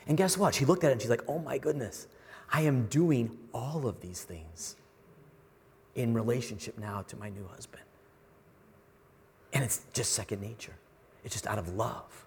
[0.07, 0.55] And guess what?
[0.55, 2.09] She looked at it and she's like, oh my goodness,
[2.53, 4.77] I am doing all of these things
[5.95, 7.83] in relationship now to my new husband.
[9.53, 10.75] And it's just second nature,
[11.25, 12.27] it's just out of love.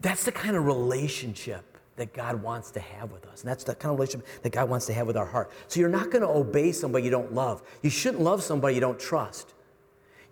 [0.00, 1.64] That's the kind of relationship
[1.96, 3.42] that God wants to have with us.
[3.42, 5.52] And that's the kind of relationship that God wants to have with our heart.
[5.68, 7.62] So you're not going to obey somebody you don't love.
[7.82, 9.54] You shouldn't love somebody you don't trust.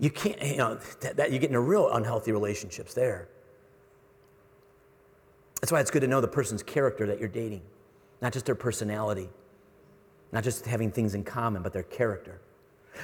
[0.00, 3.28] You can't, you know, that, that, you get into real unhealthy relationships there.
[5.60, 7.62] That's why it's good to know the person's character that you're dating,
[8.20, 9.28] not just their personality,
[10.32, 12.40] not just having things in common, but their character.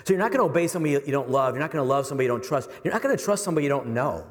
[0.05, 1.55] So you're not going to obey somebody you don't love.
[1.55, 2.70] You're not going to love somebody you don't trust.
[2.85, 4.27] You're not going to trust somebody you don't know.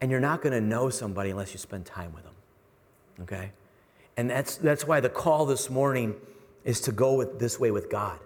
[0.00, 2.34] And you're not going to know somebody unless you spend time with them.
[3.22, 3.52] Okay?
[4.16, 6.14] And that's, that's why the call this morning
[6.64, 8.18] is to go with, this way with God.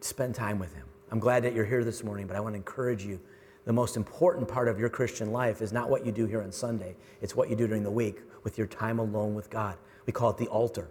[0.00, 0.86] Spend time with Him.
[1.10, 3.20] I'm glad that you're here this morning, but I want to encourage you.
[3.64, 6.50] The most important part of your Christian life is not what you do here on
[6.50, 9.76] Sunday, it's what you do during the week with your time alone with God.
[10.06, 10.88] We call it the altar,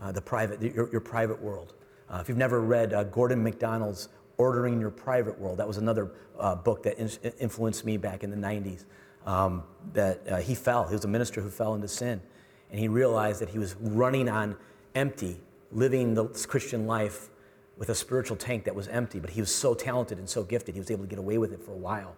[0.00, 1.74] uh, the private, your, your private world.
[2.10, 6.10] Uh, if you've never read uh, Gordon MacDonald's Ordering Your Private World, that was another
[6.38, 8.84] uh, book that in- influenced me back in the 90s.
[9.26, 10.86] Um, that uh, he fell.
[10.86, 12.22] He was a minister who fell into sin.
[12.70, 14.56] And he realized that he was running on
[14.94, 15.38] empty,
[15.72, 17.28] living the Christian life
[17.76, 19.20] with a spiritual tank that was empty.
[19.20, 21.52] But he was so talented and so gifted, he was able to get away with
[21.52, 22.16] it for a while.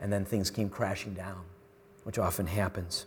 [0.00, 1.42] And then things came crashing down,
[2.04, 3.06] which often happens.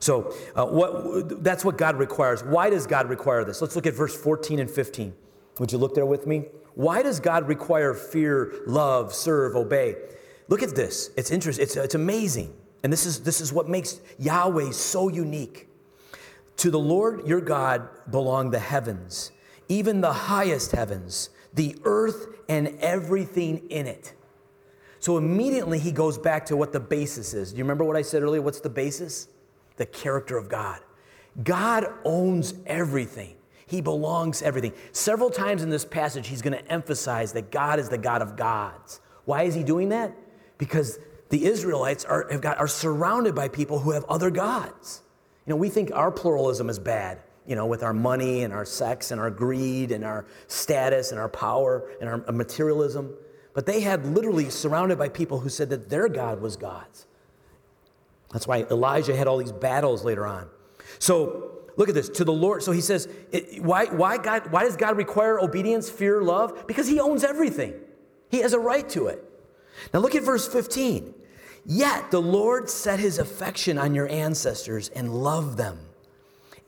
[0.00, 2.42] So uh, what, that's what God requires.
[2.42, 3.62] Why does God require this?
[3.62, 5.14] Let's look at verse 14 and 15.
[5.58, 6.44] Would you look there with me?
[6.74, 9.96] Why does God require fear, love, serve, obey?
[10.48, 11.10] Look at this.
[11.16, 11.62] It's interesting.
[11.62, 12.54] It's, it's amazing.
[12.82, 15.68] And this is, this is what makes Yahweh so unique.
[16.58, 19.32] To the Lord your God belong the heavens,
[19.68, 24.12] even the highest heavens, the earth and everything in it.
[25.00, 27.52] So immediately he goes back to what the basis is.
[27.52, 28.42] Do you remember what I said earlier?
[28.42, 29.28] What's the basis?
[29.76, 30.80] The character of God.
[31.42, 33.34] God owns everything.
[33.66, 34.72] He belongs everything.
[34.92, 38.36] Several times in this passage, he's going to emphasize that God is the God of
[38.36, 39.00] gods.
[39.24, 40.14] Why is he doing that?
[40.58, 40.98] Because
[41.30, 45.02] the Israelites are, got, are surrounded by people who have other gods.
[45.46, 48.64] You know, we think our pluralism is bad, you know, with our money and our
[48.64, 53.14] sex and our greed and our status and our power and our materialism.
[53.54, 57.06] But they had literally surrounded by people who said that their God was God's.
[58.32, 60.48] That's why Elijah had all these battles later on.
[60.98, 62.08] So Look at this.
[62.10, 62.62] To the Lord.
[62.62, 66.66] So he says, it, why, why, God, why does God require obedience, fear, love?
[66.66, 67.74] Because he owns everything.
[68.30, 69.24] He has a right to it.
[69.92, 71.14] Now look at verse 15.
[71.66, 75.78] Yet the Lord set his affection on your ancestors and loved them.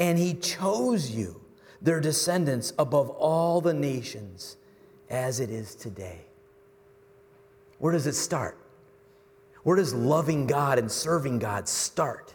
[0.01, 1.41] And he chose you,
[1.81, 4.57] their descendants, above all the nations
[5.09, 6.21] as it is today.
[7.79, 8.59] Where does it start?
[9.63, 12.33] Where does loving God and serving God start?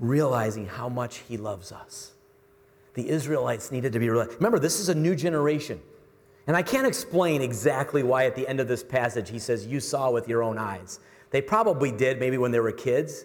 [0.00, 2.12] Realizing how much He loves us.
[2.94, 4.08] The Israelites needed to be.
[4.10, 5.80] Remember, this is a new generation.
[6.46, 9.78] And I can't explain exactly why at the end of this passage he says, You
[9.78, 10.98] saw with your own eyes.
[11.30, 13.24] They probably did, maybe when they were kids.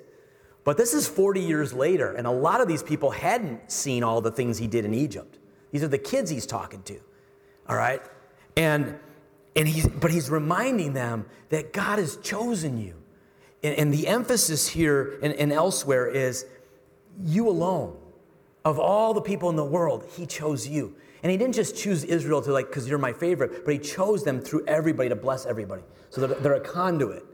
[0.63, 4.21] But this is 40 years later, and a lot of these people hadn't seen all
[4.21, 5.39] the things he did in Egypt.
[5.71, 6.99] These are the kids he's talking to.
[7.67, 8.01] All right?
[8.57, 8.97] And,
[9.55, 12.95] and he's, but he's reminding them that God has chosen you.
[13.63, 16.45] And, and the emphasis here and, and elsewhere is
[17.23, 17.97] you alone.
[18.63, 20.95] Of all the people in the world, he chose you.
[21.21, 24.23] And he didn't just choose Israel to like, because you're my favorite, but he chose
[24.23, 25.83] them through everybody to bless everybody.
[26.09, 27.25] So they're, they're a conduit.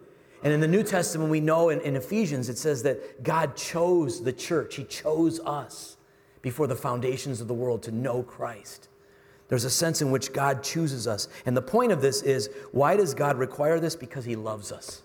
[0.43, 4.23] And in the New Testament, we know in, in Ephesians, it says that God chose
[4.23, 4.75] the church.
[4.75, 5.97] He chose us
[6.41, 8.89] before the foundations of the world to know Christ.
[9.49, 11.27] There's a sense in which God chooses us.
[11.45, 13.95] And the point of this is why does God require this?
[13.95, 15.01] Because he loves us.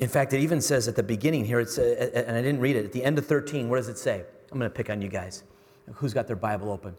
[0.00, 2.42] In fact, it even says at the beginning here, it's, uh, uh, uh, and I
[2.42, 4.24] didn't read it, at the end of 13, what does it say?
[4.50, 5.44] I'm going to pick on you guys.
[5.94, 6.96] Who's got their Bible open?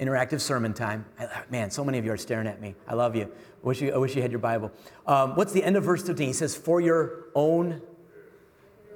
[0.00, 1.06] Interactive sermon time.
[1.50, 2.74] Man, so many of you are staring at me.
[2.88, 3.24] I love you.
[3.24, 4.72] I wish you, I wish you had your Bible.
[5.06, 6.26] Um, what's the end of verse 13?
[6.26, 7.80] He says, For your own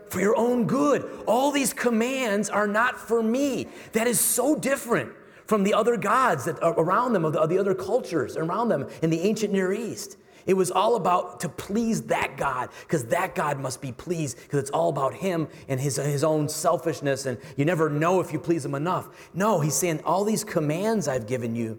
[0.09, 1.09] for your own good.
[1.27, 3.69] All these commands are not for me.
[3.93, 5.13] That is so different
[5.45, 8.69] from the other gods that are around them, of the, of the other cultures around
[8.69, 10.17] them in the ancient Near East.
[10.49, 14.61] It was all about to please that God, because that God must be pleased, because
[14.61, 18.39] it's all about Him and his, his own selfishness, and you never know if you
[18.39, 19.11] please Him enough.
[19.35, 21.79] No, He's saying, All these commands I've given you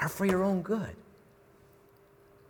[0.00, 0.96] are for your own good.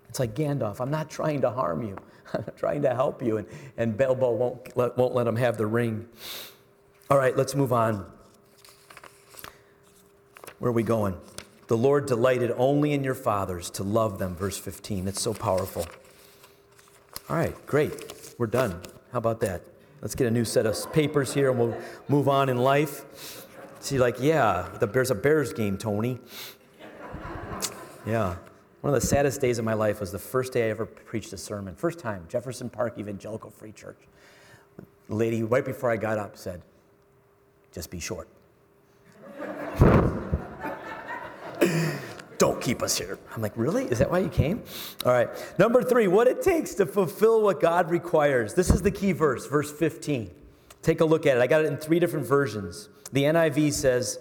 [0.09, 1.97] It's like Gandalf, I'm not trying to harm you,
[2.33, 3.39] I'm trying to help you.
[3.39, 6.07] And, and Bilbo won't let, won't let him have the ring.
[7.11, 8.07] All right, let's move on.
[10.61, 11.17] Where are we going?
[11.69, 15.05] The Lord delighted only in your fathers to love them, verse 15.
[15.05, 15.87] That's so powerful.
[17.29, 18.35] All right, great.
[18.39, 18.81] We're done.
[19.13, 19.63] How about that?
[20.01, 21.77] Let's get a new set of papers here and we'll
[22.09, 23.47] move on in life.
[23.81, 26.21] See, like, yeah, the, there's a Bears game, Tony.
[28.07, 28.37] Yeah.
[28.83, 31.33] One of the saddest days of my life was the first day I ever preached
[31.33, 31.75] a sermon.
[31.75, 33.99] First time, Jefferson Park Evangelical Free Church.
[35.09, 36.63] The lady, right before I got up, said,
[37.73, 38.29] Just be short.
[42.39, 43.19] Don't keep us here.
[43.35, 43.85] I'm like, Really?
[43.85, 44.63] Is that why you came?
[45.05, 45.29] All right.
[45.59, 48.55] Number three, what it takes to fulfill what God requires.
[48.55, 50.31] This is the key verse, verse 15.
[50.83, 51.41] Take a look at it.
[51.41, 52.89] I got it in three different versions.
[53.13, 54.19] The NIV says,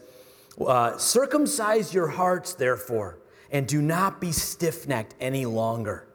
[0.66, 3.20] uh, Circumcise your hearts, therefore
[3.52, 6.08] and do not be stiff necked any longer.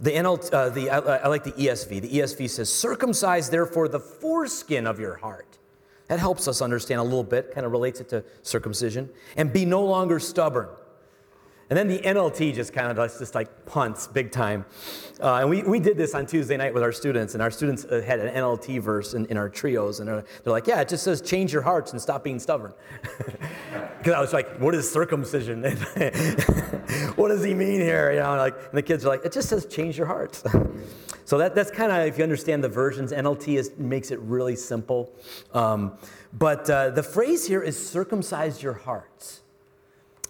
[0.00, 2.02] The, uh, the I, I, like the ESV.
[2.02, 5.58] The ESV says, Circumcise therefore the foreskin of your heart.
[6.08, 9.08] That helps us understand a little bit, kind of relates it to circumcision.
[9.36, 10.68] And be no longer stubborn.
[11.70, 14.64] And then the NLT just kind of just like punts big time.
[15.20, 17.84] Uh, and we, we did this on Tuesday night with our students, and our students
[17.84, 21.04] uh, had an NLT verse in, in our trios, and they're, like, yeah, it just
[21.04, 22.72] says change your hearts and stop being stubborn.
[24.04, 25.62] Because I was like, what is circumcision?
[27.16, 28.12] what does he mean here?
[28.12, 30.44] You know, like, and the kids are like, it just says change your hearts.
[31.24, 34.56] so that, that's kind of, if you understand the versions, NLT is, makes it really
[34.56, 35.10] simple.
[35.54, 35.96] Um,
[36.34, 39.40] but uh, the phrase here is circumcise your hearts.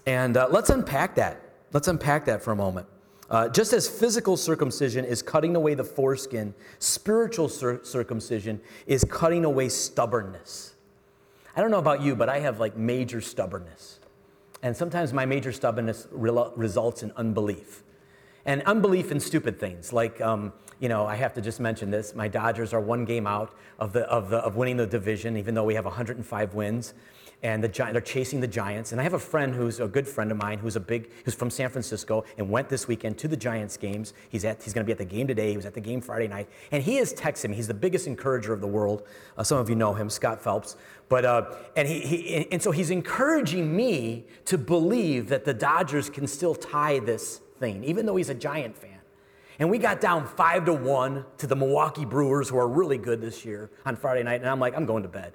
[0.05, 1.41] And uh, let's unpack that.
[1.73, 2.87] Let's unpack that for a moment.
[3.29, 9.45] Uh, just as physical circumcision is cutting away the foreskin, spiritual cir- circumcision is cutting
[9.45, 10.75] away stubbornness.
[11.55, 13.99] I don't know about you, but I have like major stubbornness.
[14.61, 17.83] And sometimes my major stubbornness re- results in unbelief.
[18.45, 22.13] And unbelief in stupid things, like, um, you know, I have to just mention this.
[22.13, 25.55] My Dodgers are one game out of, the, of, the, of winning the division, even
[25.55, 26.93] though we have 105 wins
[27.43, 28.91] and the they're chasing the Giants.
[28.91, 31.35] And I have a friend who's a good friend of mine who's a big, who's
[31.35, 34.13] from San Francisco and went this weekend to the Giants games.
[34.29, 35.51] He's at, he's going to be at the game today.
[35.51, 37.55] He was at the game Friday night, and he is texting me.
[37.55, 39.03] He's the biggest encourager of the world.
[39.37, 40.75] Uh, some of you know him, Scott Phelps.
[41.07, 46.09] But uh, and he, he and so he's encouraging me to believe that the Dodgers
[46.09, 48.91] can still tie this thing, even though he's a Giant fan.
[49.59, 53.21] And we got down five to one to the Milwaukee Brewers, who are really good
[53.21, 54.41] this year on Friday night.
[54.41, 55.33] And I'm like, I'm going to bed.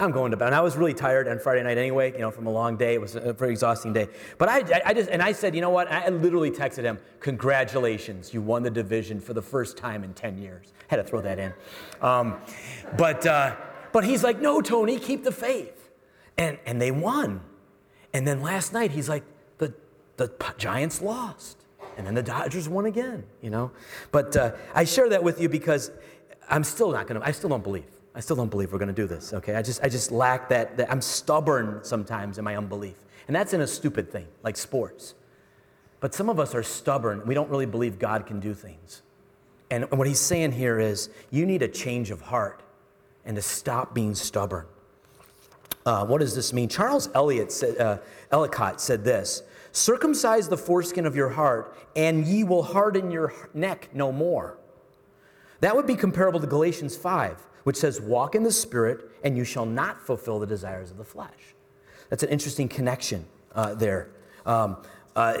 [0.00, 0.46] I'm going to bed.
[0.46, 2.94] And I was really tired on Friday night anyway, you know, from a long day.
[2.94, 4.08] It was a very exhausting day.
[4.38, 5.90] But I, I just, and I said, you know what?
[5.90, 10.38] I literally texted him, congratulations, you won the division for the first time in 10
[10.38, 10.72] years.
[10.88, 11.52] Had to throw that in.
[12.00, 12.36] Um,
[12.96, 13.56] but, uh,
[13.92, 15.90] but he's like, no, Tony, keep the faith.
[16.36, 17.40] And, and they won.
[18.12, 19.24] And then last night, he's like,
[19.58, 19.72] the,
[20.16, 21.58] the Giants lost.
[21.96, 23.70] And then the Dodgers won again, you know?
[24.10, 25.92] But uh, I share that with you because
[26.48, 27.84] I'm still not going to, I still don't believe.
[28.14, 29.56] I still don't believe we're going to do this, okay?
[29.56, 30.90] I just, I just lack that, that.
[30.90, 32.96] I'm stubborn sometimes in my unbelief.
[33.26, 35.14] And that's in a stupid thing, like sports.
[36.00, 37.26] But some of us are stubborn.
[37.26, 39.02] We don't really believe God can do things.
[39.70, 42.62] And what he's saying here is you need a change of heart
[43.24, 44.66] and to stop being stubborn.
[45.86, 46.68] Uh, what does this mean?
[46.68, 47.98] Charles Eliot said, uh,
[48.30, 49.42] Ellicott said this
[49.72, 54.56] Circumcise the foreskin of your heart, and ye will harden your neck no more.
[55.60, 59.44] That would be comparable to Galatians 5, which says, Walk in the Spirit, and you
[59.44, 61.54] shall not fulfill the desires of the flesh.
[62.08, 64.10] That's an interesting connection uh, there.
[64.46, 64.78] Um,
[65.16, 65.36] uh,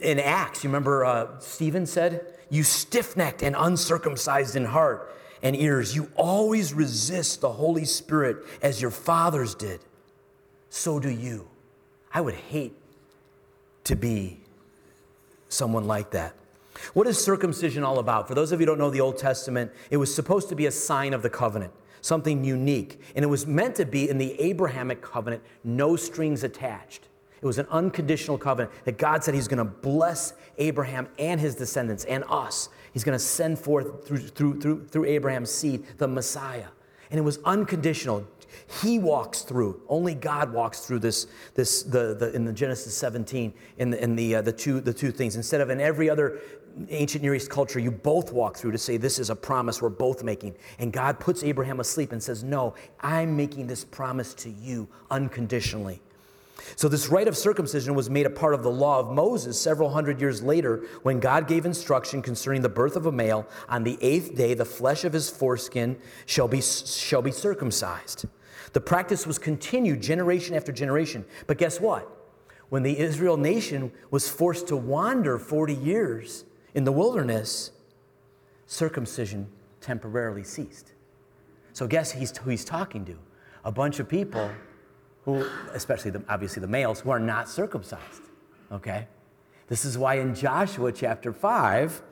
[0.00, 5.14] in Acts, you remember uh, Stephen said, You stiff necked and uncircumcised in heart
[5.44, 9.78] and ears, you always resist the Holy Spirit as your fathers did.
[10.70, 11.46] So do you.
[12.12, 12.74] I would hate
[13.84, 14.40] to be
[15.50, 16.34] someone like that.
[16.92, 18.28] What is circumcision all about?
[18.28, 20.66] For those of you who don't know the Old Testament, it was supposed to be
[20.66, 23.00] a sign of the covenant, something unique.
[23.14, 27.08] And it was meant to be in the Abrahamic covenant, no strings attached.
[27.40, 31.54] It was an unconditional covenant that God said He's going to bless Abraham and his
[31.54, 32.70] descendants and us.
[32.92, 36.68] He's going to send forth through, through, through, through Abraham's seed the Messiah.
[37.10, 38.26] And it was unconditional.
[38.82, 39.82] He walks through.
[39.88, 41.26] Only God walks through this.
[41.54, 44.94] This the, the in the Genesis 17 in the in the uh, the two the
[44.94, 45.36] two things.
[45.36, 46.40] Instead of in every other
[46.88, 49.88] ancient Near East culture, you both walk through to say this is a promise we're
[49.88, 50.54] both making.
[50.78, 56.00] And God puts Abraham asleep and says, "No, I'm making this promise to you unconditionally."
[56.76, 59.90] So, this rite of circumcision was made a part of the law of Moses several
[59.90, 63.46] hundred years later when God gave instruction concerning the birth of a male.
[63.68, 65.96] On the eighth day, the flesh of his foreskin
[66.26, 68.26] shall be, shall be circumcised.
[68.72, 71.24] The practice was continued generation after generation.
[71.46, 72.08] But guess what?
[72.70, 76.44] When the Israel nation was forced to wander 40 years
[76.74, 77.70] in the wilderness,
[78.66, 79.46] circumcision
[79.80, 80.92] temporarily ceased.
[81.72, 83.16] So, guess he's, who he's talking to?
[83.64, 84.50] A bunch of people
[85.24, 88.22] who, especially the, obviously the males, who are not circumcised.
[88.70, 89.06] Okay?
[89.68, 92.02] This is why in Joshua chapter 5,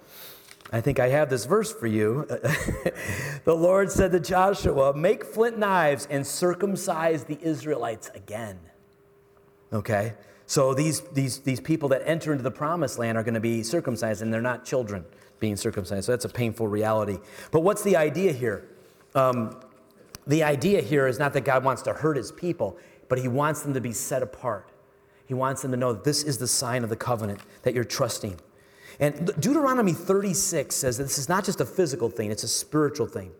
[0.73, 2.25] I think I have this verse for you.
[3.45, 8.59] the Lord said to Joshua, Make flint knives and circumcise the Israelites again.
[9.73, 10.15] Okay?
[10.47, 13.63] So these, these, these people that enter into the promised land are going to be
[13.63, 15.05] circumcised, and they're not children
[15.41, 16.07] being circumcised.
[16.07, 17.19] So that's a painful reality.
[17.51, 18.69] But what's the idea here?
[19.15, 19.61] Um,
[20.27, 22.79] the idea here is not that God wants to hurt his people,
[23.09, 24.69] but he wants them to be set apart.
[25.27, 27.85] He wants them to know that this is the sign of the covenant that you're
[27.85, 28.39] trusting.
[29.01, 33.07] And Deuteronomy 36 says that this is not just a physical thing, it's a spiritual
[33.07, 33.33] thing.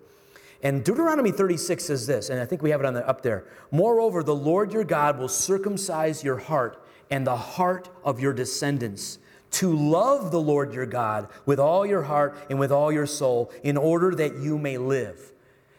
[0.63, 3.45] And Deuteronomy 36 says this, and I think we have it on the, up there.
[3.71, 6.82] Moreover, the Lord your God will circumcise your heart
[7.13, 9.19] and the heart of your descendants
[9.51, 13.53] to love the Lord your God with all your heart and with all your soul
[13.63, 15.31] in order that you may live.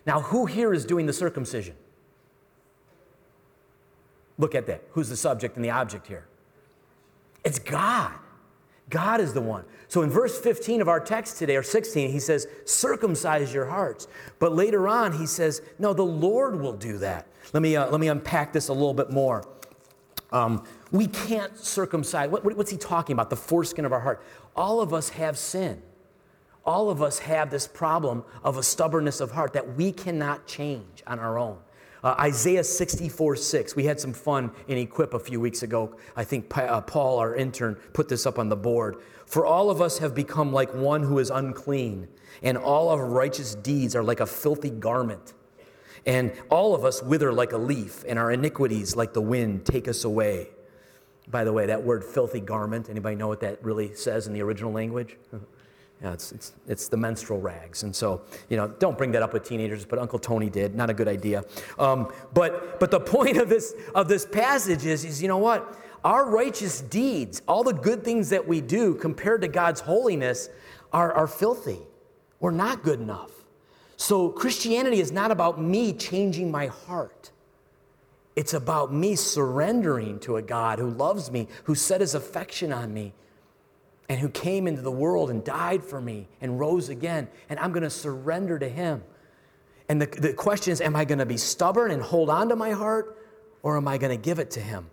[0.06, 1.74] Now, who here is doing the circumcision?
[4.38, 4.84] Look at that.
[4.92, 6.28] Who's the subject and the object here?
[7.44, 8.14] It's God.
[8.92, 9.66] God is the one.
[9.88, 14.08] So in verse 15 of our text today, or 16, he says, circumcise your hearts.
[14.38, 17.26] But later on, he says, no, the Lord will do that.
[17.54, 19.48] Let me, uh, let me unpack this a little bit more.
[20.32, 20.64] Um,
[20.94, 22.30] we can't circumcise.
[22.30, 23.32] What, what's he talking about?
[23.32, 24.24] The foreskin of our heart.
[24.56, 25.82] All of us have sin.
[26.66, 31.04] All of us have this problem of a stubbornness of heart that we cannot change
[31.06, 31.58] on our own.
[32.04, 33.76] Uh, Isaiah 64 6.
[33.76, 35.98] We had some fun in Equip a few weeks ago.
[36.16, 38.98] I think uh, Paul, our intern, put this up on the board.
[39.26, 42.08] For all of us have become like one who is unclean,
[42.44, 45.34] and all our righteous deeds are like a filthy garment.
[46.06, 49.88] And all of us wither like a leaf, and our iniquities, like the wind, take
[49.88, 50.50] us away.
[51.30, 54.42] By the way, that word filthy garment, anybody know what that really says in the
[54.42, 55.18] original language?
[56.04, 57.84] yeah, it's, it's, it's the menstrual rags.
[57.84, 60.76] And so, you know, don't bring that up with teenagers, but Uncle Tony did.
[60.76, 61.46] Not a good idea.
[61.80, 65.80] Um, but, but the point of this, of this passage is, is, you know what?
[66.04, 70.50] Our righteous deeds, all the good things that we do compared to God's holiness,
[70.92, 71.80] are, are filthy.
[72.42, 73.32] We're not good enough.
[73.96, 77.32] So Christianity is not about me changing my heart.
[78.36, 82.94] It's about me surrendering to a God who loves me, who set his affection on
[82.94, 83.14] me,
[84.10, 87.72] and who came into the world and died for me and rose again, and I'm
[87.72, 89.04] going to surrender to him.
[89.88, 92.56] And the, the question is am I going to be stubborn and hold on to
[92.56, 93.18] my heart,
[93.62, 94.90] or am I going to give it to him?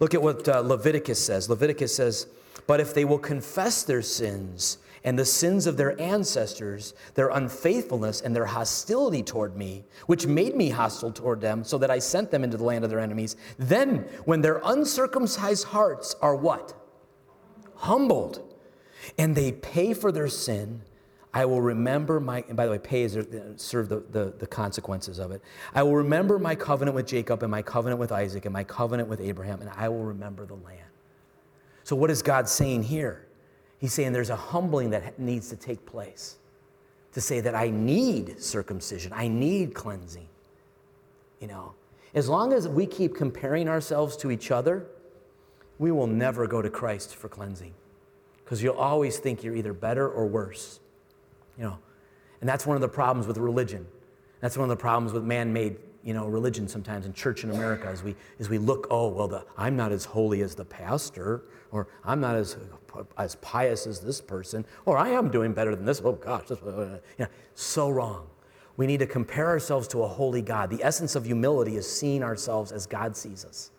[0.00, 1.48] Look at what uh, Leviticus says.
[1.48, 2.26] Leviticus says,
[2.66, 8.22] But if they will confess their sins and the sins of their ancestors, their unfaithfulness
[8.22, 12.30] and their hostility toward me, which made me hostile toward them, so that I sent
[12.30, 16.74] them into the land of their enemies, then when their uncircumcised hearts are what?
[17.76, 18.42] humbled,
[19.18, 20.82] and they pay for their sin,
[21.32, 23.18] I will remember my, and by the way, pay is
[23.56, 25.42] serve the, the, the, consequences of it.
[25.74, 29.08] I will remember my covenant with Jacob and my covenant with Isaac and my covenant
[29.08, 30.78] with Abraham, and I will remember the land.
[31.82, 33.23] So, what is God saying here?
[33.84, 36.38] He's saying there's a humbling that needs to take place
[37.12, 40.26] to say that I need circumcision, I need cleansing,
[41.38, 41.74] you know.
[42.14, 44.86] As long as we keep comparing ourselves to each other,
[45.78, 47.74] we will never go to Christ for cleansing
[48.42, 50.80] because you'll always think you're either better or worse.
[51.58, 51.78] You know,
[52.40, 53.86] and that's one of the problems with religion.
[54.40, 57.90] That's one of the problems with man-made, you know, religion sometimes in church in America
[57.90, 61.42] is we, is we look, oh, well, the, I'm not as holy as the pastor,
[61.70, 62.56] or I'm not as,
[63.18, 66.00] as pious as this person, or I am doing better than this.
[66.04, 68.26] Oh, gosh, this, uh, uh, uh, you know, so wrong.
[68.76, 70.70] We need to compare ourselves to a holy God.
[70.70, 73.70] The essence of humility is seeing ourselves as God sees us.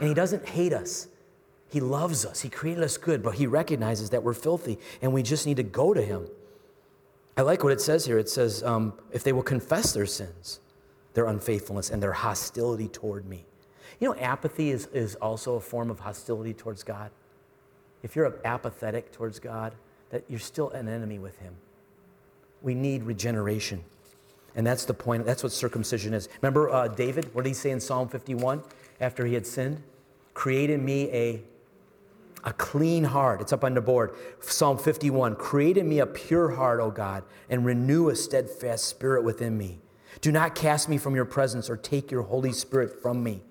[0.00, 1.08] And He doesn't hate us.
[1.70, 2.40] He loves us.
[2.40, 5.62] He created us good, but He recognizes that we're filthy and we just need to
[5.62, 6.28] go to Him.
[7.36, 8.18] I like what it says here.
[8.18, 10.60] It says, um, if they will confess their sins,
[11.14, 13.44] their unfaithfulness, and their hostility toward me.
[14.00, 17.10] You know, apathy is, is also a form of hostility towards God.
[18.04, 19.74] If you're apathetic towards God,
[20.10, 21.56] that you're still an enemy with Him.
[22.62, 23.82] We need regeneration.
[24.54, 25.24] And that's the point.
[25.24, 26.28] That's what circumcision is.
[26.40, 27.34] Remember uh, David?
[27.34, 28.62] What did he say in Psalm 51
[29.00, 29.82] after he had sinned?
[30.34, 31.42] Create in me a,
[32.44, 33.40] a clean heart.
[33.40, 34.14] It's up on the board.
[34.40, 39.24] Psalm 51 Create in me a pure heart, O God, and renew a steadfast spirit
[39.24, 39.78] within me.
[40.20, 43.42] Do not cast me from your presence or take your Holy Spirit from me.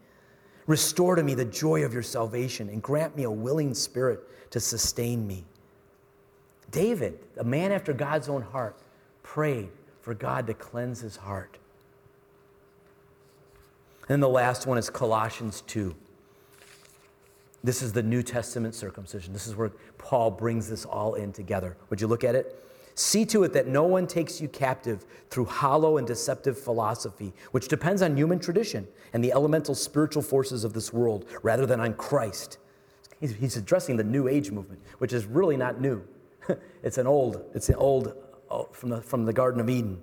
[0.68, 4.22] Restore to me the joy of your salvation and grant me a willing spirit
[4.54, 5.44] to sustain me.
[6.70, 8.78] David, a man after God's own heart,
[9.24, 9.70] prayed
[10.02, 11.58] for God to cleanse his heart.
[14.10, 15.96] And the last one is Colossians 2.
[17.64, 19.34] This is the New Testament circumcision.
[19.34, 21.76] This is where Paul brings this all in together.
[21.90, 22.64] Would you look at it?
[22.94, 27.70] See to it that no one takes you captive through hollow and deceptive philosophy, which
[27.70, 31.96] depends on human tradition and the elemental spiritual forces of this world rather than on
[31.96, 32.60] Christ.
[33.20, 36.04] He's addressing the New Age movement, which is really not new.
[36.84, 38.14] it's an old, it's an old
[38.54, 40.00] Oh, from the, from the Garden of Eden.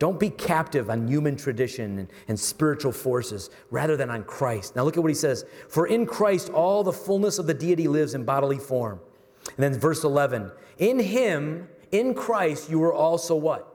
[0.00, 4.74] Don't be captive on human tradition and, and, spiritual forces rather than on Christ.
[4.74, 5.44] Now look at what he says.
[5.68, 8.98] For in Christ all the fullness of the deity lives in bodily form.
[9.46, 10.50] And then verse 11.
[10.78, 13.68] In him, in Christ, you were also what?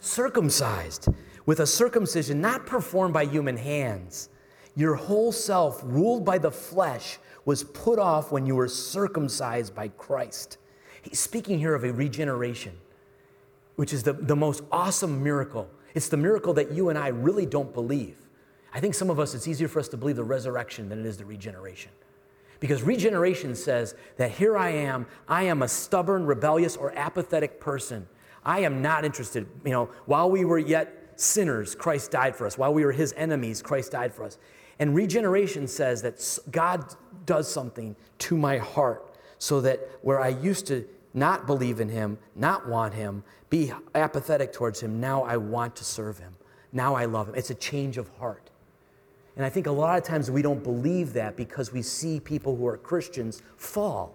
[0.00, 1.08] Circumcised
[1.44, 4.30] with a circumcision not performed by human hands.
[4.74, 9.88] Your whole self, ruled by the flesh, was put off when you were circumcised by
[9.88, 10.58] Christ.
[11.02, 12.78] He's speaking here of a regeneration
[13.76, 15.68] which is the, the most awesome miracle.
[15.94, 18.16] It's the miracle that you and I really don't believe.
[18.72, 21.06] I think some of us, it's easier for us to believe the resurrection than it
[21.06, 21.90] is the regeneration.
[22.60, 28.06] Because regeneration says that here I am, I am a stubborn, rebellious, or apathetic person.
[28.44, 29.46] I am not interested.
[29.64, 32.56] You know, while we were yet sinners, Christ died for us.
[32.56, 34.38] While we were his enemies, Christ died for us.
[34.78, 36.94] And regeneration says that God
[37.26, 42.18] does something to my heart so that where I used to not believe in him,
[42.34, 45.00] not want him, be apathetic towards him.
[45.00, 46.34] Now I want to serve him.
[46.72, 47.34] Now I love him.
[47.34, 48.50] It's a change of heart.
[49.36, 52.56] And I think a lot of times we don't believe that because we see people
[52.56, 54.14] who are Christians fall.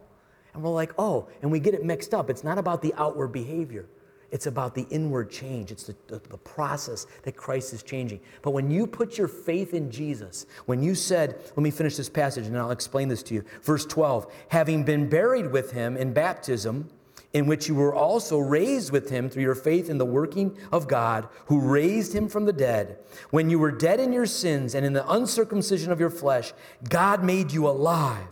[0.54, 2.30] And we're like, oh, and we get it mixed up.
[2.30, 3.86] It's not about the outward behavior.
[4.32, 5.72] It's about the inward change.
[5.72, 8.20] It's the, the, the, process that Christ is changing.
[8.42, 12.10] But when you put your faith in Jesus, when you said, let me finish this
[12.10, 13.44] passage and I'll explain this to you.
[13.62, 16.90] Verse 12, having been buried with him in baptism,
[17.34, 20.88] in which you were also raised with him through your faith in the working of
[20.88, 22.98] God, who raised him from the dead.
[23.30, 26.54] When you were dead in your sins and in the uncircumcision of your flesh,
[26.90, 28.28] God made you alive.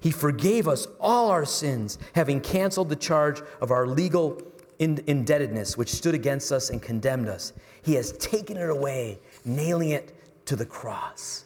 [0.00, 4.40] He forgave us all our sins, having canceled the charge of our legal
[4.82, 7.52] indebtedness, which stood against us and condemned us.
[7.82, 10.14] He has taken it away, nailing it
[10.46, 11.44] to the cross.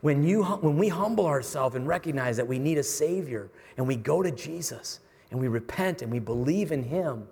[0.00, 3.96] When, you, when we humble ourselves and recognize that we need a Savior and we
[3.96, 7.28] go to Jesus and we repent and we believe in Him,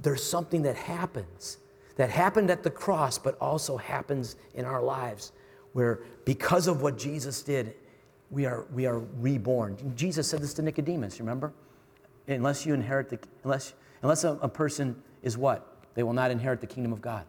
[0.00, 1.58] there's something that happens
[1.96, 5.32] that happened at the cross, but also happens in our lives
[5.72, 7.74] where because of what Jesus did,
[8.30, 9.76] we are, we are reborn.
[9.96, 11.52] Jesus said this to Nicodemus, remember?
[12.28, 13.72] Unless you inherit the, unless,
[14.02, 15.76] Unless a, a person is what?
[15.94, 17.24] They will not inherit the kingdom of God.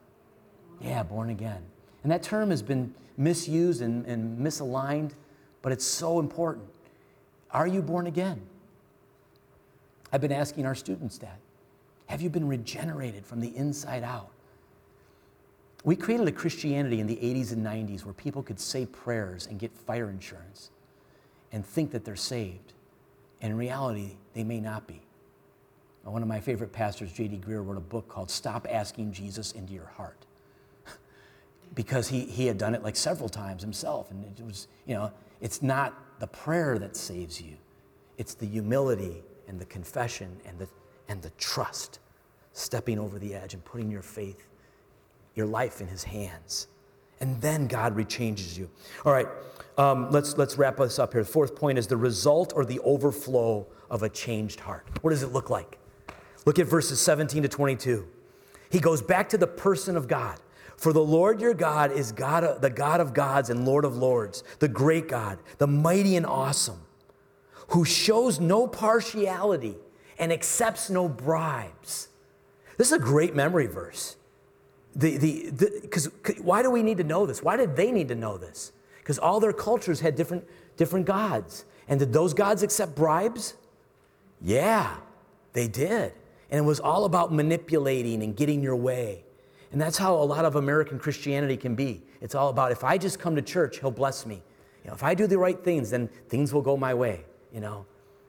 [0.82, 1.63] Yeah, born again.
[2.03, 5.11] And that term has been misused and, and misaligned,
[5.61, 6.68] but it's so important.
[7.51, 8.41] Are you born again?
[10.11, 11.39] I've been asking our students that.
[12.07, 14.30] Have you been regenerated from the inside out?
[15.84, 19.59] We created a Christianity in the 80s and 90s where people could say prayers and
[19.59, 20.72] get fire insurance
[21.51, 22.74] and think that they're saved.
[23.41, 25.01] And in reality, they may not be.
[26.11, 27.41] One of my favorite pastors, J.D.
[27.45, 30.25] Greear, wrote a book called Stop Asking Jesus into Your Heart.
[31.75, 34.09] because he, he had done it like several times himself.
[34.11, 37.57] And it was, you know, it's not the prayer that saves you,
[38.17, 40.67] it's the humility and the confession and the,
[41.07, 41.99] and the trust,
[42.53, 44.47] stepping over the edge and putting your faith,
[45.35, 46.67] your life in his hands.
[47.19, 48.69] And then God rechanges you.
[49.05, 49.27] All right,
[49.77, 51.23] um, let's, let's wrap this up here.
[51.23, 54.85] The fourth point is the result or the overflow of a changed heart.
[55.01, 55.79] What does it look like?
[56.47, 58.07] Look at verses 17 to 22.
[58.69, 60.39] He goes back to the person of God.
[60.77, 64.45] For the Lord your God is God, the God of gods and Lord of lords,
[64.59, 66.79] the great God, the mighty and awesome,
[67.71, 69.75] who shows no partiality
[70.17, 72.07] and accepts no bribes.
[72.77, 74.15] This is a great memory verse.
[74.95, 77.43] The, the, because why do we need to know this?
[77.43, 78.71] Why did they need to know this?
[78.99, 80.45] Because all their cultures had different,
[80.77, 81.65] different gods.
[81.89, 83.55] And did those gods accept bribes?
[84.41, 84.95] Yeah,
[85.51, 86.13] they did.
[86.49, 89.25] And it was all about manipulating and getting your way.
[89.71, 92.01] And that's how a lot of American Christianity can be.
[92.21, 94.41] It's all about if I just come to church, he'll bless me.
[94.83, 97.59] You know, if I do the right things, then things will go my way, you
[97.59, 97.85] know.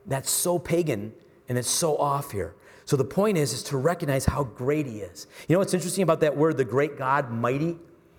[0.06, 1.12] That's so pagan
[1.48, 2.54] and it's so off here.
[2.84, 5.26] So the point is is to recognize how great he is.
[5.46, 7.78] You know what's interesting about that word the great God, mighty?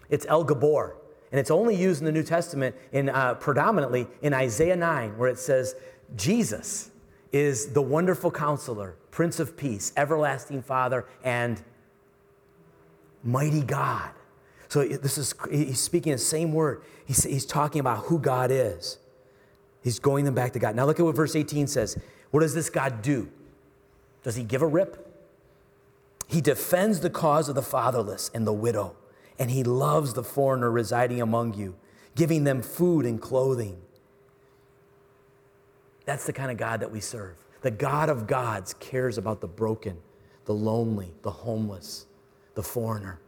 [0.09, 0.93] It's El Gibbor.
[1.31, 5.29] And it's only used in the New Testament in uh, predominantly in Isaiah 9 where
[5.29, 5.75] it says
[6.15, 6.91] Jesus
[7.31, 11.61] is the wonderful counselor, prince of peace, everlasting father and
[13.23, 14.11] mighty God.
[14.67, 16.83] So this is he's speaking the same word.
[17.05, 18.99] He's, he's talking about who God is.
[19.81, 20.75] He's going them back to God.
[20.75, 21.97] Now look at what verse 18 says.
[22.31, 23.29] What does this God do?
[24.23, 25.05] Does he give a rip?
[26.27, 28.95] He defends the cause of the fatherless and the widow,
[29.39, 31.75] and he loves the foreigner residing among you,
[32.15, 33.81] giving them food and clothing.
[36.05, 37.37] That's the kind of God that we serve.
[37.61, 39.97] The God of gods cares about the broken,
[40.45, 42.05] the lonely, the homeless
[42.59, 43.21] the foreigner.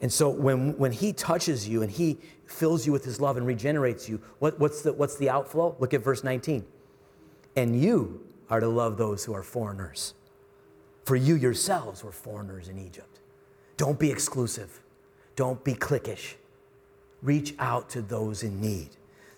[0.00, 3.44] And so when, when he touches you and he fills you with his love and
[3.44, 5.74] regenerates you, what, what's, the, what's the outflow?
[5.80, 6.64] Look at verse 19.
[7.56, 10.14] And you are to love those who are foreigners.
[11.04, 13.18] For you yourselves were foreigners in Egypt.
[13.76, 14.80] Don't be exclusive.
[15.34, 16.34] Don't be cliquish.
[17.22, 18.90] Reach out to those in need.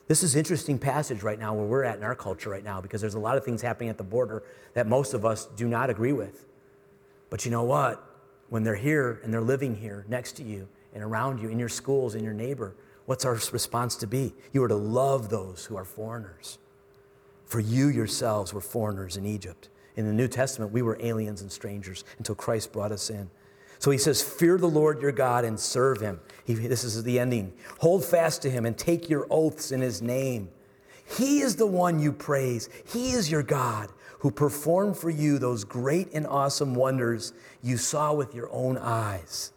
[0.08, 3.00] This is interesting passage right now where we're at in our culture right now because
[3.00, 4.42] there's a lot of things happening at the border
[4.74, 6.46] that most of us do not agree with.
[7.30, 8.08] But you know what?
[8.52, 11.70] when they're here and they're living here next to you and around you in your
[11.70, 12.74] schools, in your neighbor,
[13.06, 14.34] what's our response to be?
[14.52, 16.58] You are to love those who are foreigners.
[17.46, 19.70] For you yourselves were foreigners in Egypt.
[19.96, 23.30] In the New Testament, we were aliens and strangers until Christ brought us in.
[23.82, 26.20] So he says, Fear the Lord your God and serve him.
[26.44, 27.52] He, this is the ending.
[27.80, 30.50] Hold fast to him and take your oaths in his name.
[31.04, 35.64] He is the one you praise, he is your God who performed for you those
[35.64, 39.50] great and awesome wonders you saw with your own eyes.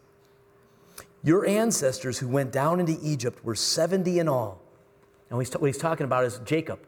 [1.24, 4.60] Your ancestors who went down into Egypt were 70 in all.
[5.30, 6.80] And what he's talking about is Jacob,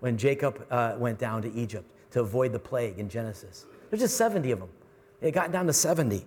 [0.00, 3.66] when Jacob uh, went down to Egypt to avoid the plague in Genesis.
[3.90, 4.70] There's just 70 of them.
[5.20, 6.24] It got down to 70.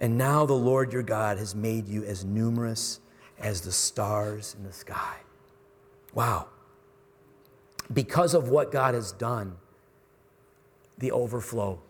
[0.00, 3.00] And now the Lord your God has made you as numerous
[3.38, 5.16] as the stars in the sky.
[6.14, 6.48] Wow.
[7.92, 9.56] Because of what God has done,
[10.98, 11.80] the overflow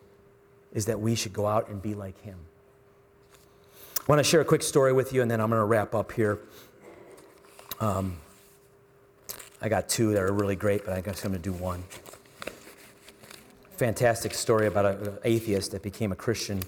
[0.73, 2.39] is that we should go out and be like him.
[4.01, 5.95] I want to share a quick story with you, and then I'm going to wrap
[5.95, 6.39] up here.
[7.81, 8.19] Um,
[9.61, 11.83] I got two that are really great, but I guess I'm going to do one.
[13.79, 16.63] Fantastic story about an atheist that became a Christian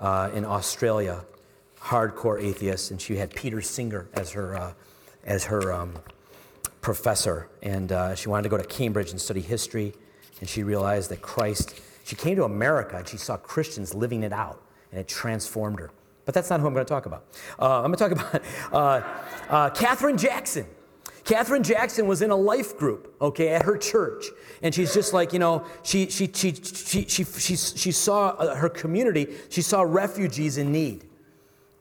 [0.00, 1.24] uh, in Australia,
[1.78, 4.72] hardcore atheist, and she had Peter Singer as her, uh,
[5.24, 5.94] as her um,
[6.80, 7.48] professor.
[7.62, 9.94] And uh, she wanted to go to Cambridge and study history
[10.40, 14.32] and she realized that Christ, she came to America and she saw Christians living it
[14.32, 15.90] out, and it transformed her.
[16.24, 17.24] But that's not who I'm going to talk about.
[17.58, 18.42] Uh, I'm going to talk about
[18.72, 20.66] uh, uh, Kathryn Jackson.
[21.30, 24.24] Kathryn Jackson was in a life group, okay, at her church.
[24.62, 28.56] And she's just like, you know, she, she, she, she, she, she, she saw uh,
[28.56, 31.04] her community, she saw refugees in need.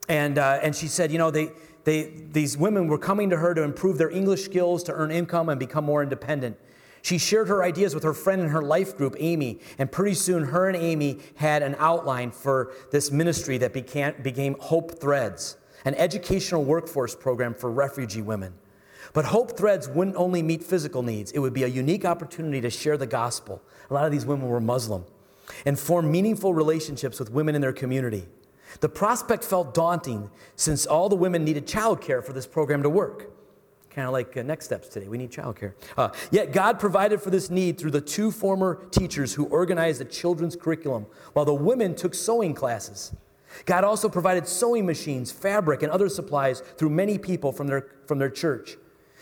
[0.07, 1.49] And, uh, and she said, you know, they,
[1.83, 5.49] they, these women were coming to her to improve their English skills, to earn income,
[5.49, 6.55] and become more independent.
[7.01, 10.43] She shared her ideas with her friend in her life group, Amy, and pretty soon
[10.43, 15.95] her and Amy had an outline for this ministry that became, became Hope Threads, an
[15.95, 18.53] educational workforce program for refugee women.
[19.13, 22.69] But Hope Threads wouldn't only meet physical needs, it would be a unique opportunity to
[22.69, 23.61] share the gospel.
[23.89, 25.05] A lot of these women were Muslim
[25.65, 28.27] and form meaningful relationships with women in their community.
[28.81, 33.31] The prospect felt daunting since all the women needed childcare for this program to work.
[33.89, 35.07] Kind of like uh, next steps today.
[35.07, 35.73] We need childcare.
[35.97, 40.05] Uh, yet God provided for this need through the two former teachers who organized the
[40.05, 43.11] children's curriculum, while the women took sewing classes.
[43.65, 48.19] God also provided sewing machines, fabric, and other supplies through many people from their, from
[48.19, 48.77] their church.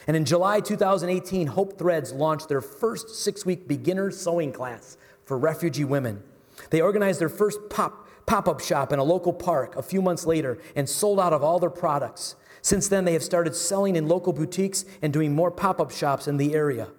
[0.08, 5.38] And in July 2018, Hope Threads launched their first six week beginner sewing class for
[5.38, 6.24] refugee women.
[6.70, 10.58] They organized their first pop, up shop in a local park a few months later
[10.76, 12.36] and sold out of all their products.
[12.62, 16.28] Since then, they have started selling in local boutiques and doing more pop up shops
[16.28, 16.89] in the area.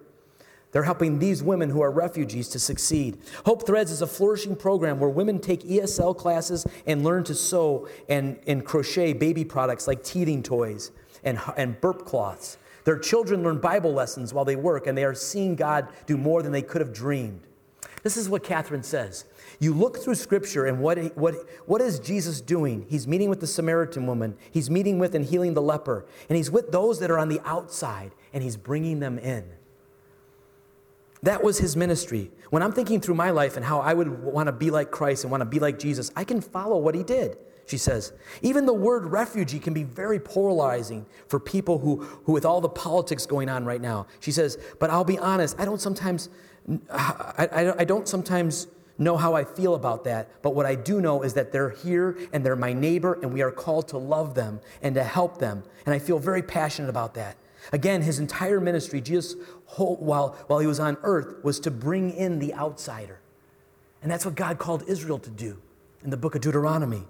[0.71, 3.17] They're helping these women who are refugees to succeed.
[3.45, 7.87] Hope Threads is a flourishing program where women take ESL classes and learn to sew
[8.07, 10.91] and, and crochet baby products like teething toys
[11.23, 12.57] and, and burp cloths.
[12.89, 16.41] Their children learn Bible lessons while they work, and they are seeing God do more
[16.41, 17.41] than they could have dreamed.
[18.01, 19.25] This is what Catherine says.
[19.59, 21.35] You look through Scripture, and what, what,
[21.67, 22.87] what is Jesus doing?
[22.89, 26.49] He's meeting with the Samaritan woman, he's meeting with and healing the leper, and he's
[26.49, 29.45] with those that are on the outside, and he's bringing them in.
[31.21, 32.31] That was his ministry.
[32.49, 35.25] When I'm thinking through my life and how I would want to be like Christ
[35.25, 37.37] and want to be like Jesus, I can follow what he did,
[37.69, 38.13] she says.
[38.41, 42.69] Even the word refugee can be very polarizing for people who, who with all the
[42.69, 44.07] politics going on right now.
[44.21, 46.29] She says, but I'll be honest, I don't sometimes,
[46.91, 48.67] I, I, don't sometimes
[48.97, 52.17] know how I feel about that, but what I do know is that they're here
[52.33, 55.63] and they're my neighbor and we are called to love them and to help them.
[55.85, 57.37] And I feel very passionate about that.
[57.71, 59.35] Again, his entire ministry, Jesus,
[59.75, 63.19] while, while he was on earth, was to bring in the outsider.
[64.01, 65.61] And that's what God called Israel to do
[66.03, 67.03] in the book of Deuteronomy.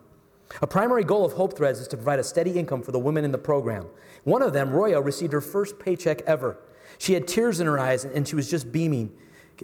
[0.61, 3.23] A primary goal of Hope Threads is to provide a steady income for the women
[3.23, 3.87] in the program.
[4.23, 6.57] One of them, Roya, received her first paycheck ever.
[6.97, 9.11] She had tears in her eyes and she was just beaming,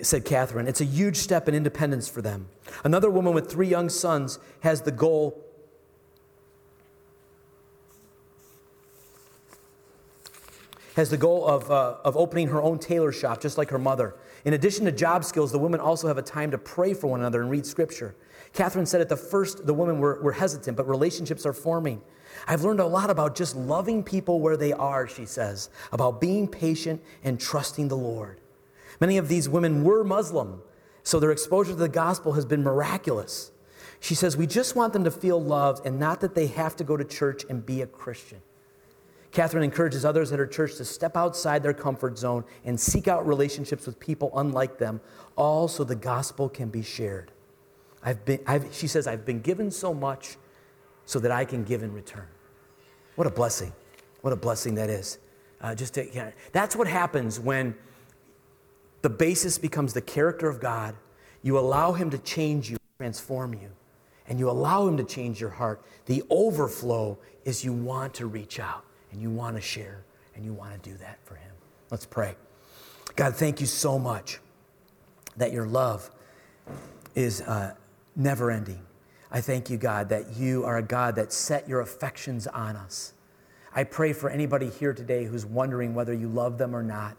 [0.02, 0.68] said Catherine.
[0.68, 2.48] It's a huge step in independence for them.
[2.84, 5.42] Another woman with three young sons has the goal
[10.96, 14.16] has the goal of, uh, of opening her own tailor shop, just like her mother.
[14.46, 17.20] In addition to job skills, the women also have a time to pray for one
[17.20, 18.16] another and read scripture.
[18.56, 22.02] Catherine said at the first, the women were, were hesitant, but relationships are forming.
[22.48, 26.48] I've learned a lot about just loving people where they are, she says, about being
[26.48, 28.40] patient and trusting the Lord.
[29.02, 30.62] Many of these women were Muslim,
[31.04, 33.52] so their exposure to the gospel has been miraculous.
[34.00, 36.86] She says, We just want them to feel loved and not that they have to
[36.86, 38.42] go to church and be a Christian.
[39.34, 43.28] Catherine encourages others at her church to step outside their comfort zone and seek out
[43.28, 45.02] relationships with people unlike them,
[45.36, 47.32] all so the gospel can be shared.
[48.06, 50.38] I've been, I've, she says, I've been given so much
[51.06, 52.28] so that I can give in return.
[53.16, 53.74] What a blessing.
[54.22, 55.18] What a blessing that is.
[55.60, 57.76] Uh, just to, that's what happens when
[59.02, 60.96] the basis becomes the character of God.
[61.42, 63.72] You allow Him to change you, transform you,
[64.28, 65.84] and you allow Him to change your heart.
[66.06, 70.04] The overflow is you want to reach out and you want to share
[70.36, 71.52] and you want to do that for Him.
[71.90, 72.36] Let's pray.
[73.16, 74.40] God, thank you so much
[75.38, 76.10] that your love
[77.16, 77.74] is uh,
[78.16, 78.82] never ending.
[79.32, 83.14] I thank you, God, that you are a God that set your affections on us.
[83.74, 87.18] I pray for anybody here today who's wondering whether you love them or not.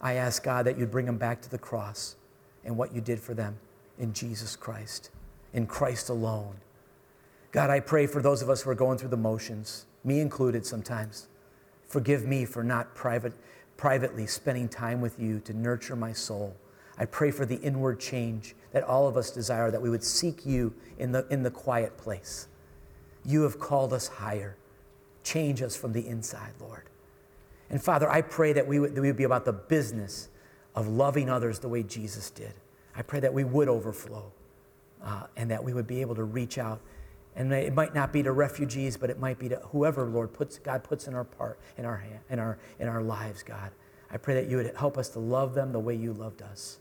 [0.00, 2.16] I ask God that you'd bring them back to the cross
[2.64, 3.58] and what you did for them
[3.98, 5.10] in Jesus Christ,
[5.52, 6.56] in Christ alone.
[7.50, 10.66] God, I pray for those of us who are going through the motions me included
[10.66, 11.28] sometimes.
[11.86, 13.34] Forgive me for not private,
[13.76, 16.56] privately spending time with you to nurture my soul.
[16.98, 20.46] I pray for the inward change that all of us desire, that we would seek
[20.46, 22.48] you in the, in the quiet place.
[23.24, 24.56] You have called us higher.
[25.24, 26.84] Change us from the inside, Lord.
[27.70, 30.28] And Father, I pray that we would, that we would be about the business
[30.74, 32.52] of loving others the way Jesus did.
[32.94, 34.32] I pray that we would overflow
[35.02, 36.80] uh, and that we would be able to reach out
[37.34, 40.58] and it might not be to refugees, but it might be to whoever, Lord, puts,
[40.58, 43.70] God puts in our part, in our, hand, in, our, in our lives, God.
[44.12, 46.78] I pray that you would help us to love them the way you loved us.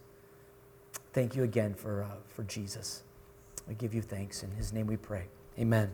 [1.14, 3.04] Thank you again for, uh, for Jesus.
[3.68, 4.44] We give you thanks.
[4.44, 5.26] In his name we pray.
[5.58, 5.92] Amen.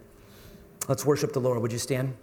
[0.87, 1.61] Let's worship the Lord.
[1.61, 2.15] Would you stand?